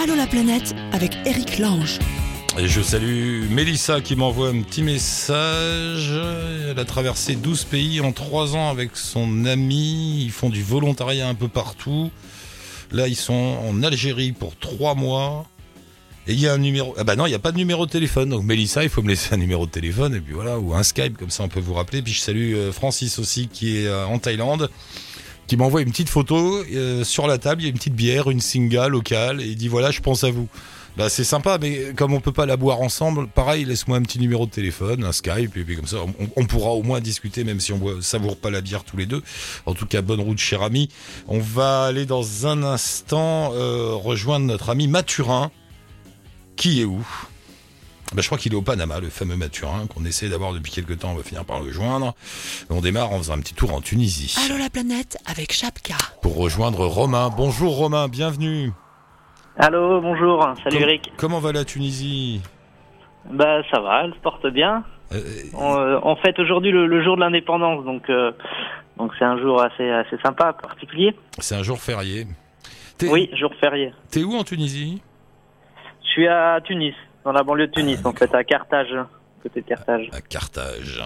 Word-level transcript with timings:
Allô 0.00 0.14
la 0.14 0.28
planète 0.28 0.76
avec 0.92 1.16
Eric 1.26 1.58
Lange. 1.58 1.98
Et 2.56 2.68
je 2.68 2.80
salue 2.80 3.50
Mélissa 3.50 4.00
qui 4.00 4.14
m'envoie 4.14 4.50
un 4.50 4.62
petit 4.62 4.84
message. 4.84 6.12
Elle 6.70 6.78
a 6.78 6.84
traversé 6.84 7.34
12 7.34 7.64
pays 7.64 8.00
en 8.00 8.12
3 8.12 8.54
ans 8.54 8.70
avec 8.70 8.96
son 8.96 9.44
ami. 9.44 10.22
Ils 10.22 10.30
font 10.30 10.50
du 10.50 10.62
volontariat 10.62 11.28
un 11.28 11.34
peu 11.34 11.48
partout. 11.48 12.12
Là, 12.92 13.08
ils 13.08 13.16
sont 13.16 13.58
en 13.68 13.82
Algérie 13.82 14.30
pour 14.30 14.56
3 14.56 14.94
mois. 14.94 15.46
Et 16.28 16.34
il 16.34 16.40
y 16.40 16.46
a 16.46 16.52
un 16.52 16.58
numéro. 16.58 16.94
Ah 16.96 17.02
bah 17.02 17.16
non, 17.16 17.26
il 17.26 17.30
n'y 17.30 17.34
a 17.34 17.40
pas 17.40 17.50
de 17.50 17.56
numéro 17.56 17.84
de 17.84 17.90
téléphone. 17.90 18.28
Donc 18.28 18.44
Mélissa, 18.44 18.84
il 18.84 18.90
faut 18.90 19.02
me 19.02 19.08
laisser 19.08 19.34
un 19.34 19.38
numéro 19.38 19.66
de 19.66 19.72
téléphone. 19.72 20.14
Et 20.14 20.20
puis 20.20 20.34
voilà, 20.34 20.60
ou 20.60 20.74
un 20.74 20.84
Skype, 20.84 21.18
comme 21.18 21.30
ça 21.30 21.42
on 21.42 21.48
peut 21.48 21.58
vous 21.58 21.74
rappeler. 21.74 22.02
Puis 22.02 22.12
je 22.12 22.20
salue 22.20 22.54
euh, 22.54 22.70
Francis 22.70 23.18
aussi 23.18 23.48
qui 23.48 23.78
est 23.78 23.88
euh, 23.88 24.06
en 24.06 24.20
Thaïlande. 24.20 24.70
Qui 25.48 25.56
m'envoie 25.56 25.80
une 25.80 25.90
petite 25.90 26.10
photo. 26.10 26.62
Euh, 26.72 27.02
sur 27.04 27.26
la 27.26 27.38
table, 27.38 27.62
il 27.62 27.64
y 27.64 27.68
a 27.68 27.70
une 27.70 27.78
petite 27.78 27.94
bière, 27.94 28.30
une 28.30 28.40
singa 28.40 28.88
locale. 28.88 29.40
Et 29.40 29.46
il 29.46 29.56
dit 29.56 29.68
voilà, 29.68 29.90
je 29.90 30.00
pense 30.00 30.22
à 30.22 30.30
vous. 30.30 30.46
Bah 30.98 31.08
c'est 31.08 31.24
sympa, 31.24 31.58
mais 31.60 31.92
comme 31.94 32.12
on 32.12 32.20
peut 32.20 32.32
pas 32.32 32.44
la 32.44 32.56
boire 32.56 32.80
ensemble, 32.80 33.28
pareil, 33.28 33.64
laisse-moi 33.64 33.96
un 33.96 34.02
petit 34.02 34.18
numéro 34.18 34.46
de 34.46 34.50
téléphone, 34.50 35.04
un 35.04 35.12
Skype, 35.12 35.56
et 35.56 35.62
puis 35.62 35.76
comme 35.76 35.86
ça, 35.86 35.98
on, 36.34 36.44
pourra 36.44 36.70
au 36.70 36.82
moins 36.82 37.00
discuter, 37.00 37.44
même 37.44 37.60
si 37.60 37.72
on 37.72 37.78
boit, 37.78 37.94
savoure 38.00 38.36
pas 38.36 38.50
la 38.50 38.60
bière 38.60 38.82
tous 38.82 38.96
les 38.96 39.06
deux. 39.06 39.22
En 39.64 39.74
tout 39.74 39.86
cas, 39.86 40.02
bonne 40.02 40.20
route, 40.20 40.38
cher 40.38 40.60
ami. 40.60 40.88
On 41.28 41.38
va 41.38 41.84
aller 41.84 42.04
dans 42.04 42.48
un 42.48 42.64
instant 42.64 43.52
euh, 43.54 43.94
rejoindre 43.94 44.46
notre 44.46 44.70
ami 44.70 44.88
Mathurin. 44.88 45.52
Qui 46.56 46.80
est 46.80 46.84
où? 46.84 47.06
Bah, 48.14 48.22
je 48.22 48.26
crois 48.26 48.38
qu'il 48.38 48.52
est 48.52 48.56
au 48.56 48.62
Panama, 48.62 49.00
le 49.00 49.08
fameux 49.10 49.36
Mathurin 49.36 49.86
qu'on 49.86 50.04
essaie 50.04 50.28
d'avoir 50.28 50.52
depuis 50.52 50.72
quelques 50.72 50.98
temps. 50.98 51.10
On 51.12 51.16
va 51.16 51.22
finir 51.22 51.44
par 51.44 51.60
le 51.60 51.70
joindre. 51.70 52.14
On 52.70 52.80
démarre 52.80 53.12
en 53.12 53.18
faisant 53.18 53.34
un 53.34 53.40
petit 53.40 53.54
tour 53.54 53.74
en 53.74 53.80
Tunisie. 53.80 54.34
Allô 54.46 54.58
la 54.58 54.70
planète 54.70 55.18
avec 55.26 55.52
Chapka. 55.52 55.94
Pour 56.22 56.36
rejoindre 56.36 56.86
Romain. 56.86 57.30
Bonjour 57.36 57.76
Romain, 57.76 58.08
bienvenue. 58.08 58.72
Allô, 59.58 60.00
bonjour, 60.00 60.40
salut 60.62 60.76
Com- 60.78 60.82
Eric. 60.88 61.12
Comment 61.16 61.40
va 61.40 61.52
la 61.52 61.64
Tunisie? 61.64 62.40
Bah 63.30 63.60
ça 63.70 63.80
va, 63.80 64.04
elle 64.04 64.14
se 64.14 64.18
porte 64.20 64.46
bien. 64.48 64.84
Euh, 65.12 65.20
On, 65.54 65.76
euh, 65.78 65.98
on 66.02 66.16
fête 66.16 66.38
aujourd'hui 66.38 66.70
le, 66.70 66.86
le 66.86 67.02
jour 67.02 67.16
de 67.16 67.20
l'indépendance, 67.20 67.84
donc 67.84 68.08
euh, 68.08 68.30
donc 68.98 69.12
c'est 69.18 69.24
un 69.24 69.38
jour 69.38 69.60
assez 69.62 69.88
assez 69.90 70.16
sympa, 70.24 70.52
particulier. 70.52 71.14
C'est 71.38 71.56
un 71.56 71.62
jour 71.62 71.78
férié. 71.78 72.26
Oui, 73.02 73.30
jour 73.38 73.50
férié. 73.60 73.92
T'es 74.10 74.22
où 74.22 74.34
en 74.34 74.44
Tunisie? 74.44 75.02
Je 76.04 76.08
suis 76.08 76.28
à 76.28 76.60
Tunis, 76.64 76.94
dans 77.28 77.32
la 77.38 77.42
banlieue 77.42 77.66
de 77.66 77.72
Tunis, 77.72 78.00
Ah, 78.04 78.08
en 78.08 78.12
fait, 78.14 78.34
à 78.34 78.42
Carthage, 78.42 78.88
côté 79.42 79.60
de 79.60 79.66
Carthage. 79.66 80.08
À 80.12 80.20
Carthage. 80.22 81.04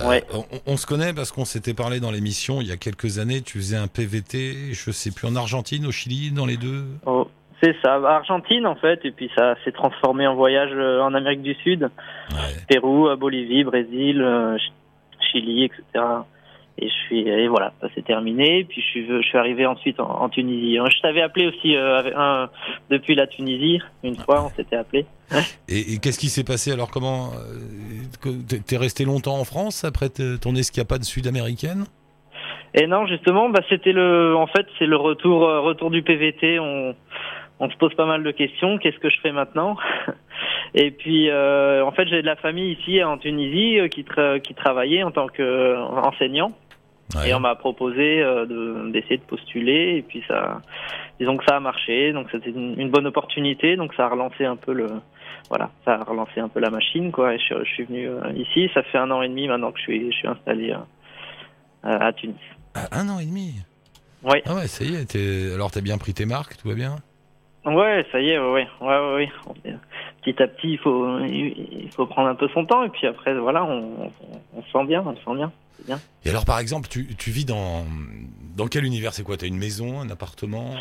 Euh, 0.00 0.20
on, 0.32 0.44
on 0.72 0.76
se 0.78 0.86
connaît 0.86 1.12
parce 1.12 1.30
qu'on 1.30 1.44
s'était 1.44 1.74
parlé 1.74 2.00
dans 2.00 2.10
l'émission 2.10 2.62
il 2.62 2.68
y 2.68 2.72
a 2.72 2.78
quelques 2.78 3.18
années. 3.18 3.42
Tu 3.42 3.58
faisais 3.58 3.76
un 3.76 3.86
PVT, 3.86 4.72
je 4.72 4.90
sais 4.90 5.10
plus, 5.10 5.28
en 5.28 5.36
Argentine, 5.36 5.84
au 5.86 5.92
Chili, 5.92 6.30
dans 6.32 6.46
les 6.46 6.56
deux? 6.56 6.84
Oh, 7.04 7.28
c'est 7.62 7.76
ça, 7.84 7.94
Argentine 7.96 8.66
en 8.66 8.76
fait, 8.76 9.00
et 9.04 9.10
puis 9.10 9.30
ça 9.36 9.56
s'est 9.64 9.72
transformé 9.72 10.26
en 10.26 10.34
voyage 10.36 10.70
euh, 10.72 11.02
en 11.02 11.12
Amérique 11.12 11.42
du 11.42 11.54
Sud, 11.56 11.90
Ouais. 12.30 12.36
Pérou, 12.68 13.08
euh, 13.08 13.16
Bolivie, 13.16 13.64
Brésil, 13.64 14.18
Ch- 14.58 14.72
Chili, 15.32 15.64
etc. 15.64 15.82
Et 16.80 16.86
je 16.88 16.94
suis 17.06 17.20
et 17.28 17.48
voilà, 17.48 17.72
ça 17.80 17.88
s'est 17.94 18.02
terminé. 18.02 18.64
Puis 18.64 18.80
je 18.80 18.86
suis 18.86 19.06
je 19.08 19.20
suis 19.22 19.36
arrivé 19.38 19.66
ensuite 19.66 19.98
en, 19.98 20.08
en 20.08 20.28
Tunisie. 20.28 20.76
Je 20.76 21.00
t'avais 21.00 21.22
appelé 21.22 21.48
aussi 21.48 21.74
euh, 21.76 22.02
un- 22.16 22.50
depuis 22.88 23.14
la 23.16 23.26
Tunisie 23.26 23.80
une 24.04 24.14
fois, 24.16 24.44
on 24.44 24.50
s'était 24.50 24.76
appelé. 24.76 25.04
Et, 25.68 25.94
et 25.94 25.98
qu'est-ce 25.98 26.18
qui 26.18 26.28
s'est 26.28 26.44
passé? 26.44 26.70
Alors 26.72 26.90
Comment 26.90 27.30
euh, 27.34 28.30
t'es- 28.66 28.76
resté 28.76 29.04
longtemps 29.04 29.38
en 29.38 29.44
France 29.44 29.84
après 29.84 30.08
ton 30.08 30.54
escapade 30.54 31.02
sud-américaine? 31.02 31.84
Et 32.74 32.86
non, 32.86 33.06
justement, 33.06 33.48
bah 33.48 33.60
c'était 33.68 33.92
le, 33.92 34.36
en 34.36 34.46
fait, 34.46 34.66
c'est 34.78 34.86
le 34.86 34.96
retour 34.96 35.44
euh, 35.48 35.60
retour 35.60 35.90
du 35.90 36.02
PVT. 36.02 36.58
On 36.60 36.94
on 37.60 37.68
se 37.68 37.76
pose 37.76 37.92
pas 37.94 38.06
mal 38.06 38.22
de 38.22 38.30
questions. 38.30 38.78
Qu'est-ce 38.78 38.98
que 39.00 39.10
je 39.10 39.18
fais 39.20 39.32
maintenant? 39.32 39.76
Et 40.74 40.90
puis, 40.92 41.28
euh, 41.28 41.84
en 41.84 41.90
fait, 41.92 42.06
j'ai 42.08 42.20
de 42.22 42.26
la 42.26 42.36
famille 42.36 42.72
ici 42.78 43.02
en 43.02 43.18
Tunisie 43.18 43.78
qui 43.90 44.02
tra- 44.04 44.40
qui 44.40 44.54
travaillait 44.54 45.02
en 45.02 45.10
tant 45.10 45.26
qu'enseignant. 45.26 46.52
Ouais. 47.16 47.30
Et 47.30 47.34
on 47.34 47.40
m'a 47.40 47.54
proposé 47.54 48.20
euh, 48.22 48.44
de- 48.44 48.90
d'essayer 48.92 49.16
de 49.16 49.22
postuler 49.22 49.96
et 49.96 50.02
puis 50.02 50.22
ça, 50.28 50.60
disons 51.18 51.36
que 51.38 51.44
ça 51.48 51.56
a 51.56 51.60
marché, 51.60 52.12
donc 52.12 52.28
c'était 52.30 52.50
une, 52.50 52.78
une 52.78 52.90
bonne 52.90 53.06
opportunité, 53.06 53.76
donc 53.76 53.94
ça 53.94 54.04
a 54.06 54.08
relancé 54.10 54.44
un 54.44 54.56
peu 54.56 54.74
le, 54.74 54.88
voilà, 55.48 55.70
ça 55.86 55.94
a 55.94 56.04
relancé 56.04 56.40
un 56.40 56.48
peu 56.48 56.60
la 56.60 56.68
machine 56.70 57.10
quoi. 57.10 57.34
Et 57.34 57.38
je, 57.38 57.54
je 57.64 57.70
suis 57.70 57.84
venu 57.84 58.06
euh, 58.08 58.20
ici, 58.36 58.70
ça 58.74 58.82
fait 58.82 58.98
un 58.98 59.10
an 59.10 59.22
et 59.22 59.28
demi 59.28 59.48
maintenant 59.48 59.72
que 59.72 59.78
je 59.78 59.84
suis, 59.84 60.12
je 60.12 60.16
suis 60.18 60.28
installé 60.28 60.72
euh, 60.72 60.78
à 61.98 62.12
Tunis. 62.12 62.34
Ah, 62.74 62.88
un 62.92 63.08
an 63.08 63.18
et 63.20 63.24
demi? 63.26 63.54
Oui, 64.22 64.42
Ah 64.44 64.56
ouais, 64.56 64.66
ça 64.66 64.84
y 64.84 64.94
est. 64.94 65.06
t'es- 65.06 65.54
Alors 65.54 65.70
t'as 65.70 65.80
bien 65.80 65.96
pris 65.96 66.12
tes 66.12 66.26
marques, 66.26 66.56
tout 66.60 66.68
va 66.68 66.74
bien? 66.74 66.96
Ouais, 67.64 68.04
ça 68.12 68.20
y 68.20 68.30
est, 68.30 68.38
ouais, 68.38 68.68
ouais, 68.80 69.14
ouais, 69.14 69.30
Petit 70.22 70.42
à 70.42 70.46
petit, 70.48 70.72
il 70.72 70.78
faut, 70.78 71.18
il 71.20 71.54
il 71.84 71.90
faut 71.90 72.06
prendre 72.06 72.28
un 72.28 72.34
peu 72.34 72.48
son 72.48 72.66
temps 72.66 72.82
et 72.84 72.88
puis 72.90 73.06
après, 73.06 73.34
voilà, 73.34 73.64
on, 73.64 74.04
on, 74.04 74.10
on 74.58 74.62
se 74.62 74.70
sent 74.70 74.84
bien, 74.86 75.02
on 75.06 75.16
se 75.16 75.22
sent 75.24 75.34
bien. 75.36 75.50
Et 76.24 76.30
alors 76.30 76.44
par 76.44 76.58
exemple, 76.58 76.88
tu, 76.88 77.14
tu 77.16 77.30
vis 77.30 77.44
dans 77.44 77.84
dans 78.56 78.66
quel 78.66 78.84
univers? 78.84 79.12
C'est 79.12 79.22
quoi? 79.22 79.36
T'as 79.36 79.46
une 79.46 79.56
maison, 79.58 80.00
un 80.00 80.10
appartement? 80.10 80.74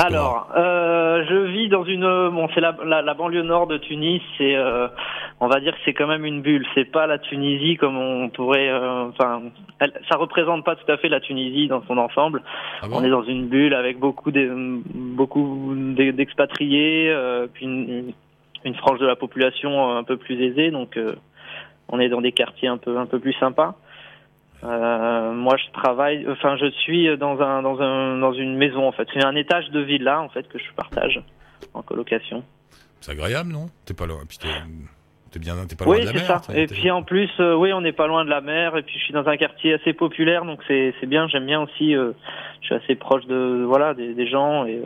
Alors, 0.00 0.48
euh, 0.56 1.24
je 1.28 1.34
vis 1.52 1.68
dans 1.68 1.84
une, 1.84 2.02
bon, 2.30 2.48
c'est 2.54 2.60
la, 2.60 2.76
la, 2.84 3.02
la 3.02 3.14
banlieue 3.14 3.42
nord 3.42 3.68
de 3.68 3.78
Tunis. 3.78 4.20
C'est, 4.36 4.56
euh, 4.56 4.88
on 5.38 5.46
va 5.46 5.60
dire 5.60 5.72
que 5.74 5.78
c'est 5.84 5.92
quand 5.94 6.08
même 6.08 6.24
une 6.24 6.42
bulle. 6.42 6.66
C'est 6.74 6.86
pas 6.90 7.06
la 7.06 7.18
Tunisie 7.18 7.76
comme 7.76 7.96
on 7.96 8.28
pourrait, 8.30 8.68
euh, 8.68 9.04
enfin, 9.10 9.42
elle- 9.78 9.92
ça 10.10 10.16
représente 10.16 10.64
pas 10.64 10.74
tout 10.74 10.90
à 10.90 10.96
fait 10.96 11.08
la 11.08 11.20
Tunisie 11.20 11.68
dans 11.68 11.84
son 11.86 11.98
ensemble. 11.98 12.42
Ah 12.82 12.88
bon? 12.88 12.96
On 12.98 13.04
est 13.04 13.10
dans 13.10 13.22
une 13.22 13.46
bulle 13.46 13.74
avec 13.74 14.00
beaucoup 14.00 14.32
de, 14.32 14.80
beaucoup 14.92 15.72
d'e- 15.76 16.10
d'expatriés, 16.10 17.10
euh, 17.10 17.46
puis 17.46 17.64
une, 17.66 17.88
une, 17.88 18.12
une 18.64 18.74
frange 18.74 18.98
de 18.98 19.06
la 19.06 19.14
population 19.14 19.96
un 19.96 20.02
peu 20.02 20.16
plus 20.16 20.42
aisée. 20.42 20.72
Donc, 20.72 20.98
on 21.88 22.00
est 22.00 22.08
dans 22.08 22.20
des 22.20 22.32
quartiers 22.32 22.66
un 22.66 22.78
peu, 22.78 22.98
un 22.98 23.06
peu 23.06 23.20
plus 23.20 23.34
sympas. 23.34 23.76
Euh, 24.64 25.32
moi, 25.32 25.56
je 25.56 25.70
travaille, 25.72 26.26
enfin, 26.30 26.56
je 26.56 26.70
suis 26.70 27.16
dans 27.18 27.40
un, 27.40 27.62
dans 27.62 27.80
un, 27.80 28.18
dans 28.18 28.32
une 28.32 28.56
maison 28.56 28.86
en 28.88 28.92
fait. 28.92 29.06
C'est 29.12 29.24
un 29.24 29.34
étage 29.36 29.68
de 29.70 29.80
villa 29.80 30.20
en 30.20 30.28
fait 30.28 30.48
que 30.48 30.58
je 30.58 30.64
partage 30.76 31.22
en 31.74 31.82
colocation. 31.82 32.42
C'est 33.00 33.12
agréable, 33.12 33.52
non? 33.52 33.66
T'es 33.84 33.92
pas 33.94 34.06
loin. 34.06 34.20
Puis 34.26 34.38
t'es, 34.38 35.38
bien, 35.38 35.54
t'es 35.68 35.76
pas 35.76 35.84
loin 35.84 35.94
Oui, 35.94 36.00
de 36.00 36.06
la 36.06 36.12
c'est 36.12 36.18
mer. 36.18 36.26
ça. 36.26 36.40
t'es- 36.52 36.62
Et 36.62 36.66
t'es- 36.66 36.74
puis 36.74 36.90
en 36.90 37.02
plus, 37.02 37.28
euh, 37.40 37.54
oui, 37.54 37.72
on 37.74 37.80
n'est 37.82 37.92
pas 37.92 38.06
loin 38.06 38.24
de 38.24 38.30
la 38.30 38.40
mer. 38.40 38.76
Et 38.76 38.82
puis 38.82 38.98
je 38.98 39.04
suis 39.04 39.12
dans 39.12 39.26
un 39.26 39.36
quartier 39.36 39.74
assez 39.74 39.92
populaire, 39.92 40.44
donc 40.46 40.60
c'est 40.66 40.94
c'est 41.00 41.06
bien. 41.06 41.28
J'aime 41.28 41.44
bien 41.46 41.60
aussi. 41.60 41.94
euh, 41.94 42.12
je 42.62 42.66
suis 42.66 42.74
assez 42.74 42.94
proche 42.94 43.26
de 43.26 43.64
voilà 43.66 43.92
des, 43.92 44.14
des 44.14 44.26
gens 44.26 44.64
et 44.64 44.80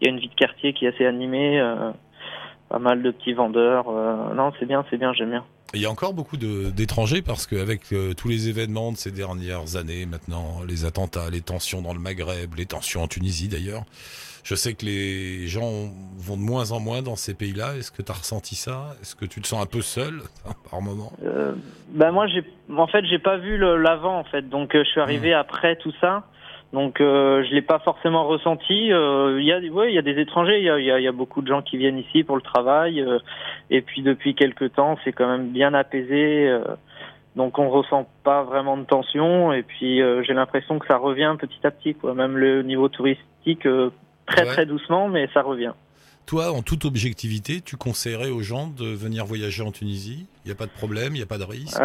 il 0.00 0.06
y 0.06 0.08
a 0.08 0.12
une 0.12 0.20
vie 0.20 0.28
de 0.28 0.34
quartier 0.34 0.72
qui 0.74 0.84
est 0.86 0.94
assez 0.94 1.04
animée. 1.06 1.60
pas 2.68 2.78
mal 2.78 3.02
de 3.02 3.10
petits 3.10 3.32
vendeurs. 3.32 3.86
non, 4.34 4.52
c'est 4.60 4.66
bien, 4.66 4.84
c'est 4.90 4.96
bien. 4.98 5.12
J'aime 5.14 5.30
bien. 5.30 5.44
Il 5.76 5.82
y 5.82 5.86
a 5.86 5.90
encore 5.90 6.14
beaucoup 6.14 6.38
d'étrangers 6.38 7.20
parce 7.20 7.46
qu'avec 7.46 7.92
euh, 7.92 8.14
tous 8.14 8.28
les 8.28 8.48
événements 8.48 8.92
de 8.92 8.96
ces 8.96 9.10
dernières 9.10 9.76
années, 9.76 10.06
maintenant, 10.06 10.62
les 10.66 10.86
attentats, 10.86 11.28
les 11.30 11.42
tensions 11.42 11.82
dans 11.82 11.92
le 11.92 12.00
Maghreb, 12.00 12.54
les 12.56 12.64
tensions 12.64 13.02
en 13.02 13.08
Tunisie 13.08 13.48
d'ailleurs, 13.48 13.84
je 14.42 14.54
sais 14.54 14.74
que 14.74 14.86
les 14.86 15.48
gens 15.48 15.90
vont 16.16 16.36
de 16.36 16.42
moins 16.42 16.72
en 16.72 16.80
moins 16.80 17.02
dans 17.02 17.16
ces 17.16 17.34
pays-là. 17.34 17.76
Est-ce 17.76 17.90
que 17.90 18.00
tu 18.00 18.10
as 18.10 18.14
ressenti 18.14 18.54
ça? 18.54 18.94
Est-ce 19.02 19.14
que 19.16 19.26
tu 19.26 19.40
te 19.42 19.46
sens 19.46 19.62
un 19.62 19.66
peu 19.66 19.82
seul 19.82 20.22
par 20.70 20.80
moment? 20.80 21.12
Euh, 21.24 21.52
ben 21.90 22.10
moi, 22.10 22.26
en 22.74 22.86
fait, 22.86 23.04
j'ai 23.04 23.18
pas 23.18 23.36
vu 23.36 23.58
l'avant 23.58 24.18
en 24.18 24.24
fait. 24.24 24.48
Donc 24.48 24.74
euh, 24.74 24.82
je 24.84 24.88
suis 24.88 25.00
arrivé 25.00 25.34
après 25.34 25.76
tout 25.76 25.92
ça. 26.00 26.24
Donc 26.72 27.00
euh, 27.00 27.44
je 27.48 27.54
l'ai 27.54 27.62
pas 27.62 27.78
forcément 27.78 28.26
ressenti. 28.26 28.92
Euh, 28.92 29.38
Il 29.40 29.46
y 29.46 29.52
a, 29.52 29.58
ouais, 29.72 29.90
il 29.92 29.94
y 29.94 29.98
a 29.98 30.02
des 30.02 30.18
étrangers. 30.20 30.58
Il 30.58 30.64
y 30.64 30.70
a, 30.70 30.78
il 30.78 30.84
y 30.84 30.90
a- 30.90 30.98
il 30.98 31.04
y 31.04 31.08
a 31.08 31.12
beaucoup 31.12 31.40
de 31.42 31.46
gens 31.46 31.62
qui 31.62 31.76
viennent 31.76 31.98
ici 31.98 32.24
pour 32.24 32.36
le 32.36 32.42
travail. 32.42 33.00
euh, 33.00 33.18
et 33.70 33.80
puis 33.82 34.02
depuis 34.02 34.34
quelques 34.34 34.72
temps, 34.74 34.98
c'est 35.04 35.12
quand 35.12 35.28
même 35.28 35.48
bien 35.50 35.74
apaisé. 35.74 36.48
euh, 36.48 36.64
donc 37.36 37.58
on 37.58 37.68
ressent 37.70 38.08
pas 38.24 38.42
vraiment 38.42 38.76
de 38.76 38.84
tension. 38.84 39.52
Et 39.52 39.62
puis 39.62 40.00
j'ai 40.26 40.34
l'impression 40.34 40.78
que 40.78 40.86
ça 40.86 40.96
revient 40.96 41.34
petit 41.38 41.60
à 41.64 41.70
petit. 41.70 41.94
Quoi. 41.94 42.14
Même 42.14 42.36
le 42.36 42.62
niveau 42.62 42.88
touristique, 42.88 43.66
très 44.26 44.42
Ouais. 44.42 44.46
très 44.52 44.66
doucement, 44.66 45.08
mais 45.08 45.28
ça 45.32 45.42
revient. 45.42 45.72
Toi, 46.26 46.50
en 46.50 46.62
toute 46.62 46.84
objectivité, 46.84 47.60
tu 47.60 47.76
conseillerais 47.76 48.30
aux 48.30 48.40
gens 48.42 48.66
de 48.66 48.86
venir 48.86 49.24
voyager 49.24 49.62
en 49.62 49.70
Tunisie? 49.70 50.26
Il 50.44 50.48
n'y 50.48 50.52
a 50.52 50.56
pas 50.56 50.66
de 50.66 50.72
problème, 50.72 51.10
il 51.14 51.18
n'y 51.18 51.22
a 51.22 51.26
pas 51.26 51.38
de 51.38 51.44
risque 51.44 51.78
pas 51.78 51.84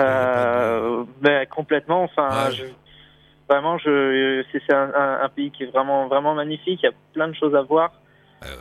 de- 0.79 1.05
ben, 1.21 1.45
complètement. 1.45 2.01
Enfin, 2.03 2.47
Ouais. 2.49 2.55
je, 2.55 2.63
vraiment, 3.51 3.77
je, 3.77 4.43
c'est 4.51 4.73
un, 4.73 4.89
un- 4.95 5.19
un 5.25 5.29
pays 5.29 5.51
qui 5.51 5.63
est 5.63 5.71
vraiment, 5.75 6.07
vraiment 6.07 6.33
magnifique. 6.33 6.79
Il 6.83 6.85
y 6.85 6.89
a 6.89 6.93
plein 7.13 7.27
de 7.27 7.35
choses 7.35 7.55
à 7.55 7.61
voir. 7.61 7.91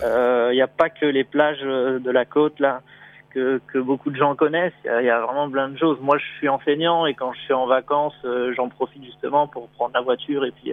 Euh, 0.02 0.48
il 0.52 0.56
n'y 0.56 0.62
a 0.62 0.66
pas 0.66 0.90
que 0.90 1.06
les 1.06 1.24
plages 1.24 1.62
euh, 1.62 1.98
de 2.00 2.10
la 2.10 2.24
côte 2.24 2.58
là 2.60 2.82
que, 3.30 3.60
que 3.72 3.78
beaucoup 3.78 4.10
de 4.10 4.16
gens 4.16 4.34
connaissent. 4.34 4.80
Il 4.84 4.88
y, 4.88 4.90
a, 4.90 5.00
il 5.02 5.06
y 5.06 5.10
a 5.10 5.20
vraiment 5.20 5.48
plein 5.48 5.68
de 5.68 5.78
choses. 5.78 5.98
Moi, 6.00 6.18
je 6.18 6.26
suis 6.38 6.48
enseignant 6.48 7.06
et 7.06 7.14
quand 7.14 7.32
je 7.32 7.40
suis 7.46 7.54
en 7.54 7.66
vacances, 7.66 8.18
euh, 8.24 8.52
j'en 8.56 8.68
profite 8.68 9.04
justement 9.04 9.46
pour 9.46 9.68
prendre 9.68 9.94
la 9.94 10.00
voiture 10.00 10.44
et 10.44 10.50
puis 10.50 10.72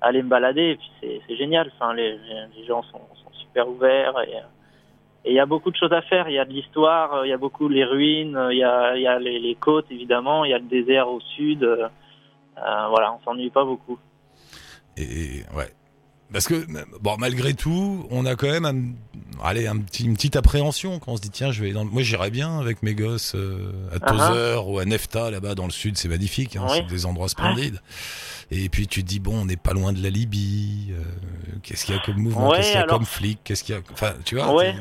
aller 0.00 0.22
me 0.22 0.28
balader. 0.28 0.70
Et 0.70 0.76
puis 0.76 1.20
c'est 1.28 1.36
génial. 1.36 1.70
Enfin, 1.74 1.92
les, 1.94 2.12
les 2.56 2.64
gens 2.66 2.82
sont, 2.84 3.02
sont 3.22 3.32
super 3.42 3.68
ouverts 3.68 4.14
et 4.26 4.36
et 5.24 5.30
il 5.30 5.36
y 5.36 5.40
a 5.40 5.46
beaucoup 5.46 5.70
de 5.70 5.76
choses 5.76 5.92
à 5.92 6.02
faire. 6.02 6.28
Il 6.28 6.34
y 6.34 6.40
a 6.40 6.44
de 6.44 6.50
l'histoire, 6.52 7.24
il 7.24 7.28
y 7.28 7.32
a 7.32 7.36
beaucoup 7.36 7.68
les 7.68 7.84
ruines, 7.84 8.36
il 8.50 8.58
y 8.58 8.64
a, 8.64 8.96
il 8.96 9.02
y 9.02 9.06
a 9.06 9.20
les, 9.20 9.38
les 9.38 9.54
côtes 9.54 9.86
évidemment, 9.88 10.44
il 10.44 10.50
y 10.50 10.54
a 10.54 10.58
le 10.58 10.64
désert 10.64 11.08
au 11.08 11.20
sud. 11.36 11.62
Euh, 12.58 12.88
voilà, 12.88 13.12
on 13.14 13.24
s'ennuie 13.24 13.50
pas 13.50 13.64
beaucoup. 13.64 13.98
Et 14.96 15.42
ouais. 15.54 15.72
Parce 16.32 16.46
que, 16.48 16.64
bon, 17.00 17.16
malgré 17.18 17.52
tout, 17.52 18.06
on 18.10 18.24
a 18.24 18.36
quand 18.36 18.48
même 18.48 18.64
un, 18.64 19.44
allez, 19.46 19.66
un 19.66 19.76
petit, 19.76 20.04
une 20.06 20.14
petite 20.14 20.34
appréhension 20.34 20.98
quand 20.98 21.12
on 21.12 21.16
se 21.16 21.20
dit, 21.20 21.28
tiens, 21.28 21.52
je 21.52 21.62
vais 21.62 21.72
dans, 21.72 21.84
moi 21.84 22.00
j'irais 22.00 22.30
bien 22.30 22.58
avec 22.58 22.82
mes 22.82 22.94
gosses 22.94 23.34
euh, 23.34 23.70
à 23.92 23.96
Ah 24.00 24.06
ah. 24.06 24.10
Tozer 24.28 24.66
ou 24.66 24.78
à 24.78 24.86
Nefta, 24.86 25.30
là-bas 25.30 25.54
dans 25.54 25.66
le 25.66 25.70
sud, 25.72 25.98
c'est 25.98 26.08
magnifique, 26.08 26.56
hein, 26.56 26.64
Oui. 26.70 26.76
c'est 26.78 26.86
des 26.86 27.04
endroits 27.04 27.28
splendides. 27.28 27.80
Et 28.50 28.70
puis 28.70 28.86
tu 28.86 29.02
te 29.02 29.08
dis, 29.08 29.20
bon, 29.20 29.42
on 29.42 29.44
n'est 29.44 29.58
pas 29.58 29.74
loin 29.74 29.92
de 29.92 30.02
la 30.02 30.08
Libye, 30.08 30.92
euh, 30.92 31.02
qu'est-ce 31.62 31.84
qu'il 31.84 31.94
y 31.94 31.98
a 31.98 32.00
comme 32.00 32.16
mouvement, 32.16 32.48
Ouais, 32.48 32.56
qu'est-ce 32.56 32.68
qu'il 32.68 32.76
y 32.76 32.78
a 32.78 32.82
alors- 32.84 32.96
comme 32.96 33.06
flic, 33.06 33.38
qu'est-ce 33.44 33.62
qu'il 33.64 33.74
y 33.74 33.78
a, 33.78 33.82
enfin, 33.92 34.12
tu 34.24 34.36
vois. 34.36 34.54
Ouais. 34.54 34.74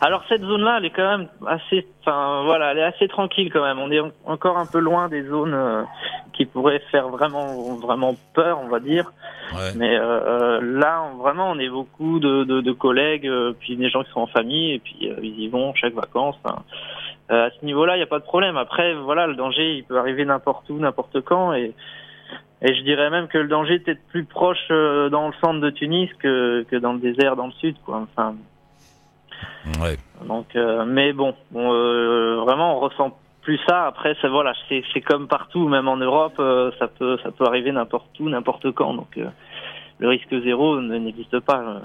Alors 0.00 0.22
cette 0.28 0.42
zone-là, 0.42 0.76
elle 0.78 0.86
est 0.86 0.90
quand 0.90 1.18
même 1.18 1.28
assez, 1.46 1.86
enfin 2.00 2.42
voilà, 2.44 2.72
elle 2.72 2.78
est 2.78 2.82
assez 2.84 3.08
tranquille 3.08 3.50
quand 3.52 3.62
même. 3.62 3.78
On 3.78 3.90
est 3.90 4.00
en- 4.00 4.10
encore 4.26 4.58
un 4.58 4.66
peu 4.66 4.78
loin 4.78 5.08
des 5.08 5.22
zones 5.24 5.54
euh, 5.54 5.82
qui 6.32 6.44
pourraient 6.46 6.82
faire 6.90 7.08
vraiment, 7.08 7.74
vraiment 7.76 8.16
peur, 8.34 8.60
on 8.62 8.68
va 8.68 8.80
dire. 8.80 9.12
Ouais. 9.54 9.72
Mais 9.76 9.96
euh, 9.96 10.02
euh, 10.02 10.60
là, 10.80 11.02
on- 11.12 11.18
vraiment, 11.18 11.50
on 11.50 11.58
est 11.58 11.68
beaucoup 11.68 12.18
de, 12.18 12.44
de, 12.44 12.60
de 12.60 12.72
collègues, 12.72 13.26
euh, 13.28 13.52
puis 13.58 13.76
des 13.76 13.88
gens 13.88 14.02
qui 14.02 14.10
sont 14.10 14.20
en 14.20 14.26
famille, 14.26 14.72
et 14.74 14.78
puis 14.78 14.96
euh, 15.10 15.16
ils 15.22 15.40
y 15.40 15.48
vont 15.48 15.74
chaque 15.74 15.94
vacances. 15.94 16.38
hein. 16.44 16.56
Euh, 17.30 17.46
à 17.46 17.50
ce 17.50 17.64
niveau-là, 17.64 17.94
il 17.96 17.98
n'y 17.98 18.02
a 18.04 18.06
pas 18.06 18.18
de 18.18 18.24
problème. 18.24 18.56
Après, 18.56 18.94
voilà, 18.94 19.26
le 19.26 19.34
danger, 19.34 19.76
il 19.76 19.84
peut 19.84 19.98
arriver 19.98 20.24
n'importe 20.24 20.68
où, 20.70 20.78
n'importe 20.78 21.20
quand, 21.22 21.52
et 21.54 21.72
et 22.66 22.74
je 22.74 22.80
dirais 22.82 23.10
même 23.10 23.28
que 23.28 23.36
le 23.36 23.48
danger 23.48 23.74
est 23.74 23.78
peut-être 23.80 24.06
plus 24.08 24.24
proche 24.24 24.68
dans 24.68 25.26
le 25.28 25.34
centre 25.42 25.60
de 25.60 25.68
Tunis 25.70 26.08
que 26.18 26.64
que 26.70 26.76
dans 26.76 26.94
le 26.94 26.98
désert, 26.98 27.36
dans 27.36 27.46
le 27.46 27.52
sud, 27.52 27.76
quoi. 27.84 28.06
Enfin, 28.16 28.34
Ouais. 29.80 29.96
donc, 30.26 30.54
euh, 30.56 30.84
mais 30.84 31.12
bon, 31.12 31.34
euh, 31.54 32.40
vraiment, 32.44 32.76
on 32.76 32.80
ressent 32.80 33.16
plus 33.42 33.58
ça. 33.66 33.86
Après, 33.86 34.14
c'est 34.20 34.28
voilà, 34.28 34.52
c'est 34.68 35.00
comme 35.00 35.28
partout, 35.28 35.68
même 35.68 35.88
en 35.88 35.96
Europe, 35.96 36.34
euh, 36.38 36.70
ça 36.78 36.88
peut 36.88 37.18
ça 37.22 37.30
peut 37.30 37.44
arriver 37.46 37.72
n'importe 37.72 38.18
où, 38.20 38.28
n'importe 38.28 38.72
quand. 38.72 38.94
Donc, 38.94 39.16
euh, 39.16 39.26
le 39.98 40.08
risque 40.08 40.34
zéro 40.42 40.80
ne- 40.80 40.98
n'existe 40.98 41.40
pas. 41.40 41.82